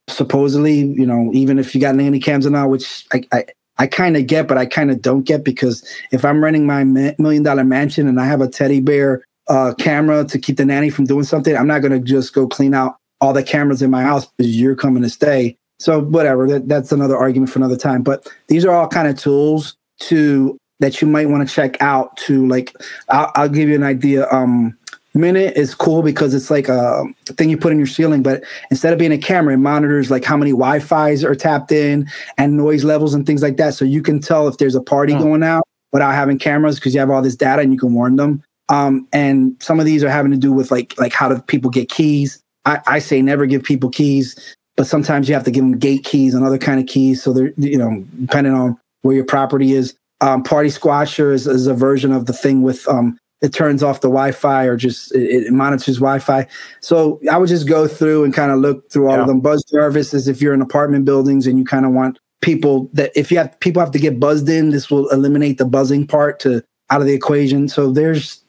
[0.10, 3.46] Supposedly you know even if you got nanny cams and all which i i,
[3.78, 6.84] I kind of get but i kind of don't get because if i'm renting my
[6.84, 10.90] million dollar mansion and i have a teddy bear uh camera to keep the nanny
[10.90, 13.90] from doing something i'm not going to just go clean out all the cameras in
[13.90, 15.58] my house because you're coming to stay.
[15.80, 18.04] So whatever that, that's another argument for another time.
[18.04, 22.18] But these are all kind of tools to that you might want to check out
[22.18, 22.76] to like
[23.08, 24.78] I'll, I'll, give you an idea um
[25.14, 28.92] Minut is cool because it's like a thing you put in your ceiling but instead
[28.92, 32.84] of being a camera it monitors like how many wi-fi's are tapped in and noise
[32.84, 33.76] levels and things like that.
[33.76, 35.20] So you can tell if there's a party oh.
[35.20, 35.64] going out
[35.94, 38.44] without having cameras because you have all this data and you can warn them.
[38.68, 41.72] Um and some of these are having to do with like like how do people
[41.72, 42.42] get keys?
[42.66, 46.04] I, I say never give people keys but sometimes you have to give them gate
[46.04, 47.24] keys and other kind of keys.
[47.24, 51.68] So they're you know depending on where your property is um, Party Squasher is, is,
[51.68, 55.48] a version of the thing with um, it turns off the Wi-Fi or just it,
[55.48, 56.48] it, monitors Wi-Fi.
[56.80, 59.22] So I would just go through and kind of look through all yeah.
[59.22, 59.42] of them.
[59.42, 63.12] Buzz Jarvis is if you're in apartment buildings and you kind of want people that
[63.16, 66.40] if you have people have to get buzzed in, this will eliminate the buzzing part
[66.40, 67.68] to out of the equation.
[67.68, 68.42] So there's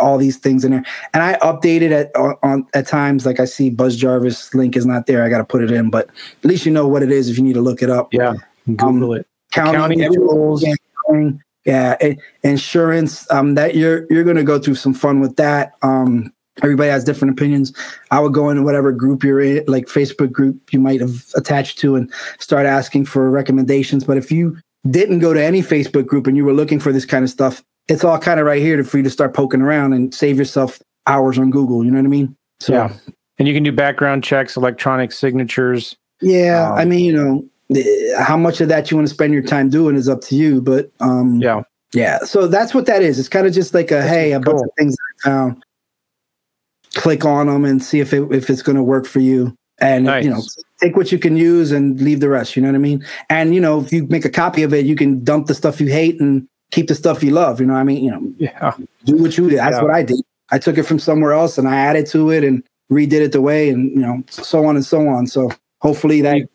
[0.00, 2.14] all these things in there, and I updated at
[2.44, 3.26] on at times.
[3.26, 5.24] Like I see Buzz Jarvis link is not there.
[5.24, 7.36] I got to put it in, but at least you know what it is if
[7.36, 8.14] you need to look it up.
[8.14, 8.34] Yeah,
[8.66, 9.26] Google um, it.
[9.52, 10.74] Counting, counting tools yeah,
[12.42, 13.30] insurance.
[13.30, 15.72] Um, that you're you're going to go through some fun with that.
[15.82, 16.32] Um,
[16.62, 17.72] everybody has different opinions.
[18.10, 21.78] I would go into whatever group you're in, like Facebook group you might have attached
[21.80, 24.04] to, and start asking for recommendations.
[24.04, 24.56] But if you
[24.90, 27.62] didn't go to any Facebook group and you were looking for this kind of stuff,
[27.88, 30.80] it's all kind of right here for you to start poking around and save yourself
[31.06, 31.84] hours on Google.
[31.84, 32.36] You know what I mean?
[32.60, 32.92] So, yeah.
[33.38, 37.44] And you can do background checks, electronic signatures, Yeah, um, I mean, you know,
[38.18, 40.60] how much of that you want to spend your time doing is up to you.
[40.60, 41.62] But um, yeah,
[41.92, 42.18] yeah.
[42.20, 43.18] So that's what that is.
[43.18, 44.54] It's kind of just like a that's hey, a cool.
[44.54, 45.64] bunch of things I found.
[46.94, 49.56] Click on them and see if it if it's going to work for you.
[49.78, 50.24] And nice.
[50.24, 50.40] you know,
[50.80, 52.56] take what you can use and leave the rest.
[52.56, 53.04] You know what I mean?
[53.28, 55.80] And you know, if you make a copy of it, you can dump the stuff
[55.80, 57.60] you hate and keep the stuff you love.
[57.60, 58.02] You know what I mean?
[58.02, 58.74] You know, yeah.
[59.04, 59.58] Do what you did.
[59.58, 59.82] That's yeah.
[59.82, 60.20] what I did.
[60.50, 63.40] I took it from somewhere else and I added to it and redid it the
[63.40, 65.26] way and you know, so on and so on.
[65.26, 65.50] So
[65.80, 66.48] hopefully that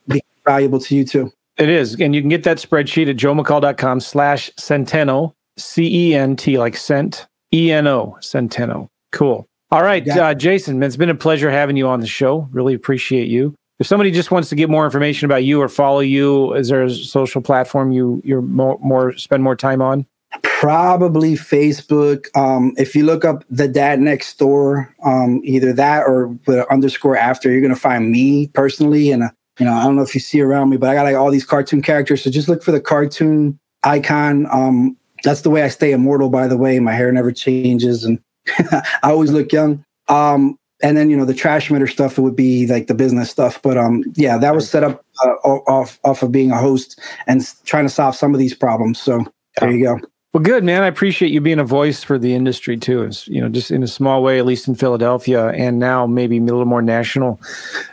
[0.45, 1.31] valuable to you too.
[1.57, 1.99] It is.
[1.99, 8.87] And you can get that spreadsheet at joemccall.com slash centeno, C-E-N-T like cent, E-N-O, centeno.
[9.11, 9.47] Cool.
[9.71, 12.49] All right, uh, Jason, it's been a pleasure having you on the show.
[12.51, 13.55] Really appreciate you.
[13.79, 16.83] If somebody just wants to get more information about you or follow you, is there
[16.83, 20.05] a social platform you you're more, more spend more time on?
[20.43, 22.27] Probably Facebook.
[22.37, 26.65] Um, if you look up the dad next door, um, either that or with an
[26.69, 29.09] underscore after, you're gonna find me personally.
[29.11, 29.23] And
[29.59, 31.31] you know, I don't know if you see around me, but I got like all
[31.31, 32.23] these cartoon characters.
[32.23, 34.47] So just look for the cartoon icon.
[34.51, 36.29] Um, that's the way I stay immortal.
[36.29, 38.19] By the way, my hair never changes, and
[38.71, 39.83] I always look young.
[40.07, 43.29] Um, and then you know the trash meter stuff it would be like the business
[43.29, 46.99] stuff but um yeah that was set up uh, off off of being a host
[47.27, 49.23] and trying to solve some of these problems so
[49.59, 49.99] there you go
[50.33, 53.39] well good man i appreciate you being a voice for the industry too it's you
[53.39, 56.65] know just in a small way at least in philadelphia and now maybe a little
[56.65, 57.39] more national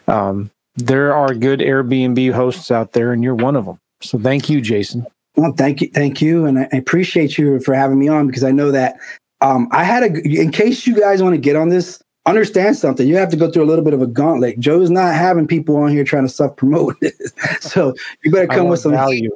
[0.07, 4.49] um there are good airbnb hosts out there and you're one of them so thank
[4.49, 5.07] you jason
[5.37, 8.51] well thank you thank you and i appreciate you for having me on because i
[8.51, 8.99] know that
[9.41, 13.07] um, I had a, in case you guys want to get on this, understand something.
[13.07, 14.59] You have to go through a little bit of a gauntlet.
[14.59, 16.97] Joe's not having people on here trying to self promote.
[17.61, 19.31] so you better come with some value.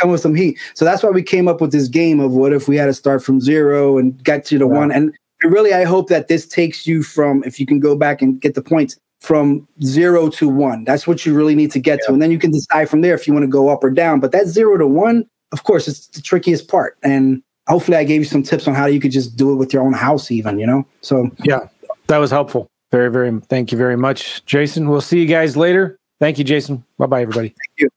[0.00, 0.58] Come with some heat.
[0.74, 2.94] So that's why we came up with this game of what if we had to
[2.94, 4.90] start from zero and get to the one.
[4.90, 8.40] And really, I hope that this takes you from, if you can go back and
[8.40, 10.84] get the points, from zero to one.
[10.84, 12.06] That's what you really need to get yeah.
[12.06, 12.12] to.
[12.12, 14.20] And then you can decide from there if you want to go up or down.
[14.20, 16.96] But that zero to one, of course, it's the trickiest part.
[17.02, 19.72] And hopefully I gave you some tips on how you could just do it with
[19.72, 20.86] your own house, even, you know?
[21.00, 21.68] So, yeah,
[22.06, 22.68] that was helpful.
[22.92, 24.88] Very, very, thank you very much, Jason.
[24.88, 25.98] We'll see you guys later.
[26.20, 26.84] Thank you, Jason.
[26.96, 27.48] Bye bye, everybody.
[27.48, 27.90] Thank you.